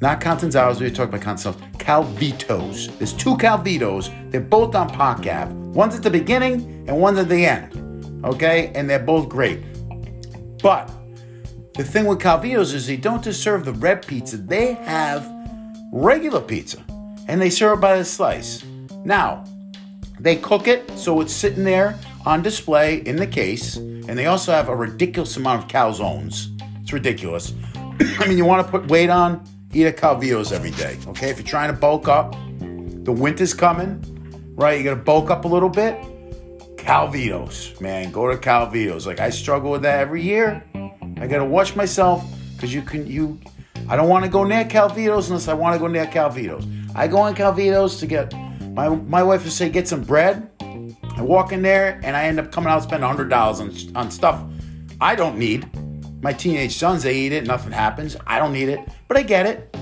not 0.01 0.19
Catanzaro's, 0.19 0.81
we 0.81 0.87
were 0.87 0.93
talking 0.93 1.15
about 1.15 1.21
Catanzaro's, 1.21 1.61
Calvito's. 1.77 2.89
There's 2.97 3.13
two 3.13 3.37
Calvitos. 3.37 4.09
They're 4.31 4.41
both 4.41 4.75
on 4.75 4.89
Park 4.89 5.19
Ave. 5.19 5.53
One's 5.53 5.95
at 5.95 6.03
the 6.03 6.09
beginning 6.09 6.85
and 6.89 6.99
one's 6.99 7.19
at 7.19 7.29
the 7.29 7.45
end. 7.45 8.25
Okay? 8.25 8.73
And 8.75 8.89
they're 8.89 8.99
both 8.99 9.29
great. 9.29 9.61
But 10.61 10.91
the 11.75 11.85
thing 11.85 12.05
with 12.05 12.19
Calvito's 12.19 12.73
is 12.73 12.85
they 12.85 12.97
don't 12.97 13.23
just 13.23 13.41
serve 13.41 13.63
the 13.63 13.73
red 13.73 14.05
pizza, 14.05 14.37
they 14.37 14.73
have 14.73 15.31
regular 15.93 16.41
pizza 16.41 16.83
and 17.27 17.41
they 17.41 17.49
serve 17.49 17.77
it 17.77 17.81
by 17.81 17.97
the 17.97 18.05
slice. 18.05 18.63
Now, 19.03 19.43
they 20.19 20.35
cook 20.35 20.67
it 20.67 20.89
so 20.97 21.21
it's 21.21 21.33
sitting 21.33 21.63
there 21.63 21.97
on 22.25 22.41
display 22.41 22.97
in 22.97 23.15
the 23.15 23.27
case, 23.27 23.77
and 23.77 24.17
they 24.17 24.27
also 24.27 24.51
have 24.51 24.69
a 24.69 24.75
ridiculous 24.75 25.35
amount 25.37 25.63
of 25.63 25.69
calzones. 25.69 26.49
It's 26.81 26.93
ridiculous. 26.93 27.53
I 28.19 28.27
mean, 28.27 28.37
you 28.37 28.45
want 28.45 28.65
to 28.65 28.71
put 28.71 28.87
weight 28.87 29.09
on, 29.09 29.43
eat 29.73 29.85
a 29.85 29.91
Calvito's 29.91 30.51
every 30.51 30.71
day, 30.71 30.97
okay? 31.07 31.29
If 31.29 31.37
you're 31.37 31.47
trying 31.47 31.73
to 31.73 31.77
bulk 31.77 32.07
up, 32.07 32.35
the 32.59 33.11
winter's 33.11 33.53
coming, 33.53 34.03
right? 34.55 34.77
You 34.77 34.83
got 34.83 34.91
to 34.91 35.01
bulk 35.01 35.31
up 35.31 35.45
a 35.45 35.47
little 35.47 35.69
bit. 35.69 35.99
Calvito's, 36.77 37.79
man, 37.79 38.11
go 38.11 38.29
to 38.29 38.37
Calvito's. 38.37 39.07
Like 39.07 39.19
I 39.19 39.29
struggle 39.29 39.71
with 39.71 39.83
that 39.83 39.99
every 39.99 40.21
year. 40.21 40.63
I 41.17 41.27
got 41.27 41.37
to 41.37 41.45
watch 41.45 41.75
myself 41.75 42.23
because 42.53 42.73
you 42.73 42.81
can 42.81 43.07
you. 43.07 43.39
I 43.87 43.95
don't 43.95 44.09
want 44.09 44.25
to 44.25 44.31
go 44.31 44.43
near 44.43 44.65
Calvito's 44.65 45.29
unless 45.29 45.47
I 45.47 45.53
want 45.53 45.75
to 45.75 45.79
go 45.79 45.87
near 45.87 46.05
Calvito's. 46.05 46.65
I 46.95 47.07
go 47.07 47.25
in 47.27 47.35
Calvito's 47.35 47.97
to 47.97 48.05
get 48.05 48.33
my 48.73 48.89
my 48.89 49.23
wife 49.23 49.43
would 49.43 49.53
say 49.53 49.69
get 49.69 49.87
some 49.87 50.03
bread. 50.03 50.49
I 51.17 51.21
walk 51.21 51.51
in 51.51 51.61
there 51.61 51.99
and 52.03 52.15
I 52.15 52.23
end 52.25 52.39
up 52.39 52.51
coming 52.51 52.69
out 52.69 52.83
spending 52.83 53.07
hundred 53.07 53.29
dollars 53.29 53.59
on 53.59 53.73
on 53.95 54.11
stuff 54.11 54.43
I 54.99 55.15
don't 55.15 55.37
need. 55.37 55.67
My 56.21 56.33
teenage 56.33 56.77
sons 56.77 57.03
they 57.03 57.15
eat 57.15 57.31
it, 57.31 57.47
nothing 57.47 57.71
happens. 57.71 58.15
I 58.27 58.37
don't 58.37 58.53
need 58.53 58.69
it, 58.69 58.79
but 59.07 59.17
I 59.17 59.23
get 59.23 59.45
it. 59.47 59.75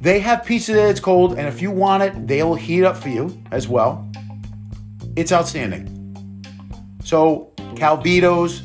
They 0.00 0.18
have 0.20 0.44
pizza 0.44 0.72
that's 0.72 0.98
cold, 0.98 1.38
and 1.38 1.46
if 1.46 1.60
you 1.60 1.70
want 1.70 2.02
it, 2.02 2.26
they 2.26 2.42
will 2.42 2.54
heat 2.54 2.84
up 2.84 2.96
for 2.96 3.10
you 3.10 3.40
as 3.50 3.68
well. 3.68 4.10
It's 5.14 5.30
outstanding. 5.30 6.42
So 7.04 7.52
Calvito's 7.76 8.62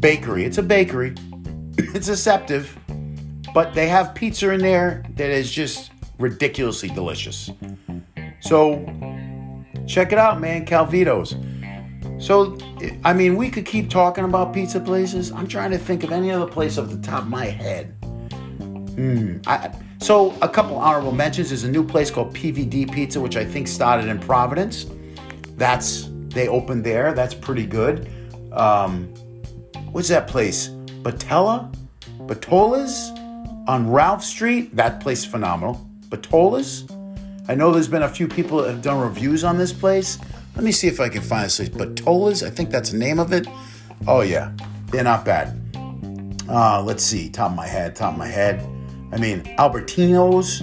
Bakery. 0.00 0.44
It's 0.44 0.58
a 0.58 0.62
bakery. 0.62 1.14
it's 1.78 2.06
deceptive, 2.06 2.78
but 3.56 3.72
they 3.72 3.88
have 3.88 4.14
pizza 4.14 4.50
in 4.50 4.60
there 4.60 5.02
that 5.14 5.30
is 5.30 5.50
just 5.50 5.90
ridiculously 6.18 6.90
delicious. 6.90 7.50
So 8.40 8.84
check 9.86 10.12
it 10.12 10.18
out, 10.18 10.42
man. 10.42 10.66
Calvito's. 10.66 11.36
So, 12.22 12.58
I 13.02 13.14
mean, 13.14 13.34
we 13.34 13.48
could 13.48 13.64
keep 13.64 13.88
talking 13.88 14.24
about 14.24 14.52
pizza 14.52 14.78
places. 14.78 15.32
I'm 15.32 15.48
trying 15.48 15.70
to 15.70 15.78
think 15.78 16.04
of 16.04 16.12
any 16.12 16.30
other 16.30 16.46
place 16.46 16.76
off 16.76 16.90
the 16.90 16.98
top 16.98 17.22
of 17.22 17.30
my 17.30 17.46
head. 17.46 17.96
Hmm. 18.02 19.38
I, 19.46 19.72
so, 20.02 20.36
a 20.42 20.48
couple 20.50 20.76
honorable 20.76 21.12
mentions. 21.12 21.50
is 21.50 21.64
a 21.64 21.70
new 21.70 21.82
place 21.82 22.10
called 22.10 22.34
PVD 22.34 22.92
Pizza, 22.92 23.18
which 23.22 23.38
I 23.38 23.44
think 23.46 23.68
started 23.68 24.08
in 24.08 24.18
Providence. 24.18 24.84
That's 25.56 26.10
they 26.28 26.46
opened 26.46 26.84
there. 26.84 27.14
That's 27.14 27.34
pretty 27.34 27.64
good. 27.64 28.10
Um, 28.52 29.06
what's 29.92 30.08
that 30.08 30.28
place? 30.28 30.68
Batella? 31.02 31.72
Batola's 32.26 33.15
on 33.66 33.90
Ralph 33.90 34.22
Street. 34.22 34.74
That 34.76 35.00
place 35.00 35.20
is 35.20 35.24
phenomenal. 35.26 35.88
Batola's. 36.08 36.86
I 37.48 37.54
know 37.54 37.70
there's 37.70 37.88
been 37.88 38.02
a 38.02 38.08
few 38.08 38.28
people 38.28 38.58
that 38.62 38.70
have 38.70 38.82
done 38.82 39.00
reviews 39.00 39.44
on 39.44 39.58
this 39.58 39.72
place. 39.72 40.18
Let 40.54 40.64
me 40.64 40.72
see 40.72 40.88
if 40.88 41.00
I 41.00 41.08
can 41.08 41.22
find 41.22 41.44
this 41.44 41.56
place. 41.56 41.68
Batola's, 41.68 42.42
I 42.42 42.50
think 42.50 42.70
that's 42.70 42.90
the 42.90 42.98
name 42.98 43.18
of 43.18 43.32
it. 43.32 43.46
Oh 44.06 44.22
yeah, 44.22 44.52
they're 44.86 45.04
not 45.04 45.24
bad. 45.24 45.60
Uh, 46.48 46.82
let's 46.82 47.02
see, 47.02 47.28
top 47.28 47.50
of 47.50 47.56
my 47.56 47.66
head, 47.66 47.96
top 47.96 48.12
of 48.12 48.18
my 48.18 48.26
head. 48.28 48.66
I 49.12 49.18
mean, 49.18 49.42
Albertino's. 49.58 50.62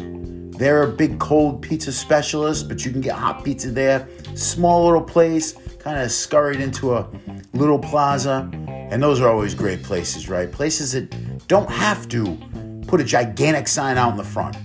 They're 0.58 0.84
a 0.84 0.88
big 0.88 1.20
cold 1.20 1.62
pizza 1.62 1.92
specialist, 1.92 2.68
but 2.68 2.86
you 2.86 2.92
can 2.92 3.02
get 3.02 3.16
hot 3.16 3.44
pizza 3.44 3.72
there. 3.72 4.08
Small 4.36 4.86
little 4.86 5.02
place, 5.02 5.54
kind 5.80 6.00
of 6.00 6.12
scurried 6.12 6.62
into 6.62 6.96
a 6.96 7.10
little 7.54 7.80
plaza. 7.80 8.50
And 8.54 9.02
those 9.02 9.20
are 9.20 9.30
always 9.30 9.56
great 9.56 9.82
places, 9.82 10.30
right? 10.30 10.52
Places 10.52 10.92
that 10.92 11.48
don't 11.48 11.70
have 11.70 12.08
to 12.10 12.38
put 12.94 13.02
a 13.02 13.04
gigantic 13.04 13.68
sign 13.68 13.98
out 13.98 14.12
in 14.12 14.18
the 14.18 14.24
front, 14.24 14.56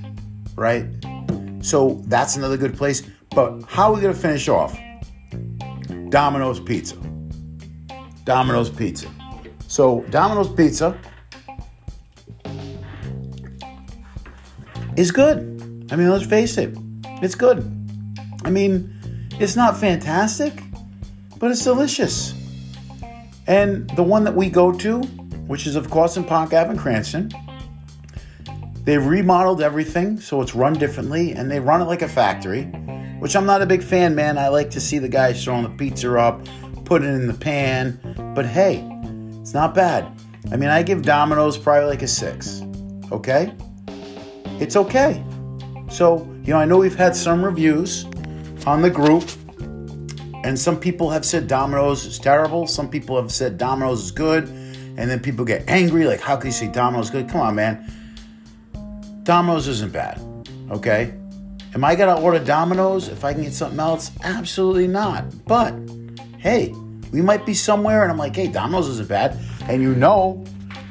right? 0.55 0.85
So 1.62 2.03
that's 2.09 2.37
another 2.37 2.59
good 2.59 2.77
place. 2.77 3.03
But 3.31 3.62
how 3.62 3.88
are 3.88 3.95
we 3.95 4.03
going 4.03 4.12
to 4.12 4.21
finish 4.21 4.51
off? 4.51 4.79
Domino's 6.11 6.61
Pizza. 6.61 6.97
Domino's 8.25 8.69
Pizza. 8.69 9.09
So, 9.67 10.03
Domino's 10.11 10.53
Pizza 10.53 11.01
is 14.99 15.11
good. 15.11 15.38
I 15.91 15.97
mean, 15.97 16.11
let's 16.11 16.27
face 16.27 16.59
it, 16.59 16.77
it's 17.23 17.35
good. 17.35 17.61
I 18.45 18.51
mean, 18.51 18.95
it's 19.41 19.57
not 19.57 19.79
fantastic, 19.79 20.53
but 21.38 21.51
it's 21.51 21.64
delicious. 21.64 22.35
And 23.47 23.88
the 23.97 24.03
one 24.03 24.25
that 24.25 24.35
we 24.35 24.51
go 24.51 24.71
to, 24.71 25.01
which 25.47 25.67
is 25.67 25.77
of 25.77 25.88
course 25.88 26.19
in 26.19 26.25
Park 26.25 26.53
Ave 26.53 26.73
in 26.73 26.77
Cranston, 26.77 27.31
they've 28.88 29.05
remodeled 29.05 29.61
everything 29.61 30.18
so 30.18 30.40
it's 30.40 30.55
run 30.55 30.72
differently 30.72 31.33
and 31.33 31.51
they 31.51 31.61
run 31.61 31.83
it 31.83 31.85
like 31.85 32.01
a 32.01 32.09
factory, 32.09 32.62
which 33.20 33.37
I'm 33.37 33.44
not 33.44 33.61
a 33.61 33.66
big 33.66 33.83
fan, 33.83 34.14
man. 34.14 34.38
I 34.38 34.48
like 34.48 34.70
to 34.70 34.81
see 34.81 34.98
the 34.98 35.11
guys 35.11 35.44
throwing 35.44 35.64
the 35.64 35.68
pizza 35.68 36.18
up, 36.18 36.40
put 36.87 37.03
it 37.03 37.09
in 37.09 37.27
the 37.27 37.35
pan, 37.35 38.33
but 38.35 38.46
hey, 38.46 38.77
it's 39.42 39.53
not 39.53 39.74
bad. 39.74 40.11
I 40.51 40.57
mean, 40.57 40.70
I 40.70 40.83
give 40.83 41.03
Domino's 41.03 41.59
probably 41.59 41.85
like 41.85 42.01
a 42.01 42.09
six, 42.09 42.62
okay? 43.12 43.53
It's 44.59 44.74
okay. 44.74 45.22
So, 45.90 46.27
you 46.44 46.55
know, 46.55 46.59
I 46.59 46.64
know 46.64 46.79
we've 46.79 46.96
had 46.96 47.14
some 47.14 47.44
reviews 47.44 48.07
on 48.66 48.81
the 48.81 48.88
group 48.88 49.29
and 50.44 50.59
some 50.59 50.81
people 50.81 51.11
have 51.11 51.27
said 51.27 51.46
Domino's 51.46 52.07
is 52.07 52.18
terrible. 52.18 52.66
Some 52.66 52.88
people 52.88 53.20
have 53.20 53.31
said 53.31 53.59
Domino's 53.59 54.05
is 54.05 54.12
good. 54.12 54.48
And 54.48 55.11
then 55.11 55.20
people 55.20 55.44
get 55.44 55.68
angry, 55.68 56.07
like, 56.07 56.20
how 56.20 56.37
can 56.37 56.46
you 56.46 56.53
say 56.53 56.68
Domino's 56.68 57.11
good? 57.11 57.29
Come 57.29 57.42
on, 57.42 57.55
man. 57.55 57.85
Domino's 59.29 59.69
isn't 59.69 59.93
bad. 59.93 60.19
Okay? 60.71 61.12
Am 61.75 61.85
I 61.85 61.95
gonna 61.95 62.19
order 62.19 62.43
Domino's 62.43 63.09
if 63.09 63.27
I 63.27 63.35
can 63.35 63.43
get 63.43 63.53
something 63.53 63.79
else? 63.79 64.11
Absolutely 64.25 64.88
not. 64.88 65.45
But 65.45 65.75
hey, 66.38 66.75
we 67.12 67.21
might 67.21 67.45
be 67.45 67.53
somewhere 67.53 68.05
and 68.05 68.11
I'm 68.11 68.17
like, 68.17 68.35
hey, 68.35 68.47
Domino's 68.47 68.88
isn't 68.88 69.07
bad. 69.07 69.38
And 69.69 69.83
you 69.83 69.95
know 69.95 70.43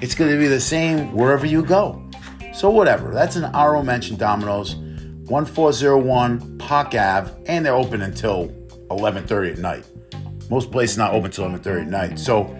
it's 0.02 0.13
gonna 0.13 0.38
be 0.38 0.45
the 0.45 0.60
same 0.60 1.13
wherever 1.13 1.47
you 1.47 1.65
go. 1.65 2.08
So 2.54 2.69
whatever. 2.69 3.12
That's 3.12 3.38
an 3.38 3.52
RO 3.54 3.82
mention 3.82 4.17
Domino's. 4.17 4.76
1401 5.26 6.60
Park 6.60 6.93
Ave, 6.93 7.32
and 7.47 7.65
they're 7.65 7.73
open 7.73 8.04
until 8.04 8.50
11:30 8.91 9.54
at 9.54 9.58
night. 9.58 9.84
Most 10.52 10.71
places 10.71 10.95
not 10.95 11.15
open 11.15 11.32
till 11.32 11.45
11:30 11.45 11.82
at 11.82 11.88
night. 11.88 12.19
So, 12.19 12.56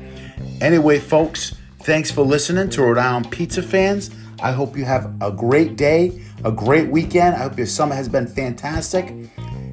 anyway, 0.60 0.98
folks, 0.98 1.54
thanks 1.84 2.10
for 2.10 2.24
listening 2.24 2.68
to 2.72 2.82
Rhode 2.82 2.98
Island 2.98 3.30
Pizza 3.30 3.62
fans. 3.62 4.10
I 4.42 4.52
hope 4.52 4.78
you 4.78 4.86
have 4.86 5.14
a 5.22 5.32
great 5.32 5.76
day, 5.76 6.22
a 6.44 6.52
great 6.52 6.90
weekend. 6.90 7.36
I 7.36 7.40
hope 7.40 7.58
your 7.58 7.68
summer 7.68 7.96
has 7.96 8.08
been 8.08 8.28
fantastic, 8.28 9.10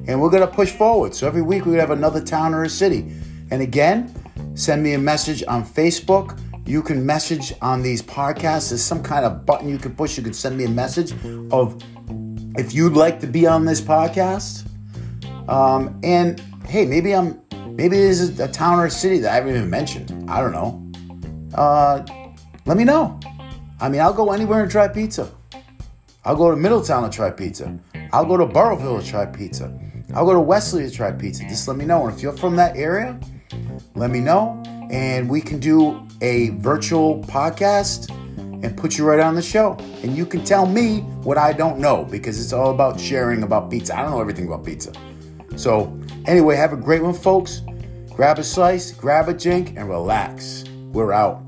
and 0.07 0.21
we're 0.21 0.29
gonna 0.29 0.47
push 0.47 0.71
forward. 0.71 1.13
So 1.13 1.27
every 1.27 1.41
week 1.41 1.65
we 1.65 1.75
have 1.75 1.91
another 1.91 2.21
town 2.21 2.53
or 2.53 2.63
a 2.63 2.69
city. 2.69 3.11
And 3.51 3.61
again, 3.61 4.13
send 4.55 4.81
me 4.83 4.93
a 4.93 4.99
message 4.99 5.43
on 5.47 5.63
Facebook. 5.63 6.39
You 6.65 6.81
can 6.81 7.05
message 7.05 7.53
on 7.61 7.83
these 7.83 8.01
podcasts. 8.01 8.69
There's 8.69 8.83
some 8.83 9.03
kind 9.03 9.23
of 9.23 9.45
button 9.45 9.69
you 9.69 9.77
can 9.77 9.95
push. 9.95 10.17
You 10.17 10.23
can 10.23 10.33
send 10.33 10.57
me 10.57 10.65
a 10.65 10.69
message 10.69 11.13
of 11.51 11.81
if 12.57 12.73
you'd 12.73 12.93
like 12.93 13.19
to 13.19 13.27
be 13.27 13.45
on 13.45 13.65
this 13.65 13.81
podcast 13.81 14.65
um, 15.47 15.99
and 16.03 16.39
hey, 16.67 16.85
maybe 16.85 17.13
I'm 17.13 17.41
maybe 17.75 17.97
this 17.97 18.19
is 18.19 18.39
a 18.39 18.47
town 18.47 18.79
or 18.79 18.85
a 18.85 18.91
city 18.91 19.19
that 19.19 19.31
I 19.31 19.35
haven't 19.35 19.55
even 19.55 19.69
mentioned. 19.69 20.29
I 20.29 20.41
don't 20.41 20.51
know. 20.51 20.81
Uh, 21.53 22.05
let 22.65 22.77
me 22.77 22.83
know. 22.83 23.19
I 23.79 23.89
mean, 23.89 24.01
I'll 24.01 24.13
go 24.13 24.31
anywhere 24.31 24.61
and 24.61 24.71
try 24.71 24.87
pizza. 24.87 25.29
I'll 26.23 26.35
go 26.35 26.49
to 26.49 26.57
Middletown 26.57 27.09
to 27.09 27.15
try 27.15 27.29
pizza. 27.29 27.77
I'll 28.13 28.25
go 28.25 28.37
to 28.37 28.45
Burrillville 28.45 29.01
to 29.01 29.07
try 29.07 29.25
pizza. 29.25 29.77
I'll 30.13 30.25
go 30.25 30.33
to 30.33 30.39
Westerly 30.39 30.89
to 30.89 30.91
try 30.91 31.11
pizza. 31.11 31.43
Just 31.43 31.67
let 31.67 31.77
me 31.77 31.85
know. 31.85 32.05
And 32.05 32.15
if 32.15 32.21
you're 32.21 32.35
from 32.35 32.55
that 32.55 32.77
area, 32.77 33.19
let 33.95 34.09
me 34.09 34.21
know. 34.21 34.61
And 34.91 35.29
we 35.29 35.41
can 35.41 35.59
do 35.59 36.07
a 36.21 36.49
virtual 36.49 37.21
podcast 37.23 38.09
and 38.63 38.75
put 38.77 38.97
you 38.97 39.05
right 39.05 39.19
on 39.19 39.35
the 39.35 39.41
show. 39.41 39.77
And 40.03 40.15
you 40.15 40.25
can 40.25 40.43
tell 40.43 40.65
me 40.65 41.01
what 41.23 41.37
I 41.37 41.53
don't 41.53 41.79
know 41.79 42.05
because 42.05 42.39
it's 42.41 42.53
all 42.53 42.71
about 42.71 42.99
sharing 42.99 43.43
about 43.43 43.69
pizza. 43.69 43.97
I 43.97 44.01
don't 44.01 44.11
know 44.11 44.21
everything 44.21 44.47
about 44.47 44.65
pizza. 44.65 44.93
So, 45.57 45.99
anyway, 46.25 46.55
have 46.55 46.73
a 46.73 46.77
great 46.77 47.03
one, 47.03 47.13
folks. 47.13 47.61
Grab 48.09 48.39
a 48.39 48.43
slice, 48.43 48.91
grab 48.91 49.27
a 49.27 49.33
drink, 49.33 49.73
and 49.75 49.89
relax. 49.89 50.63
We're 50.91 51.11
out. 51.11 51.43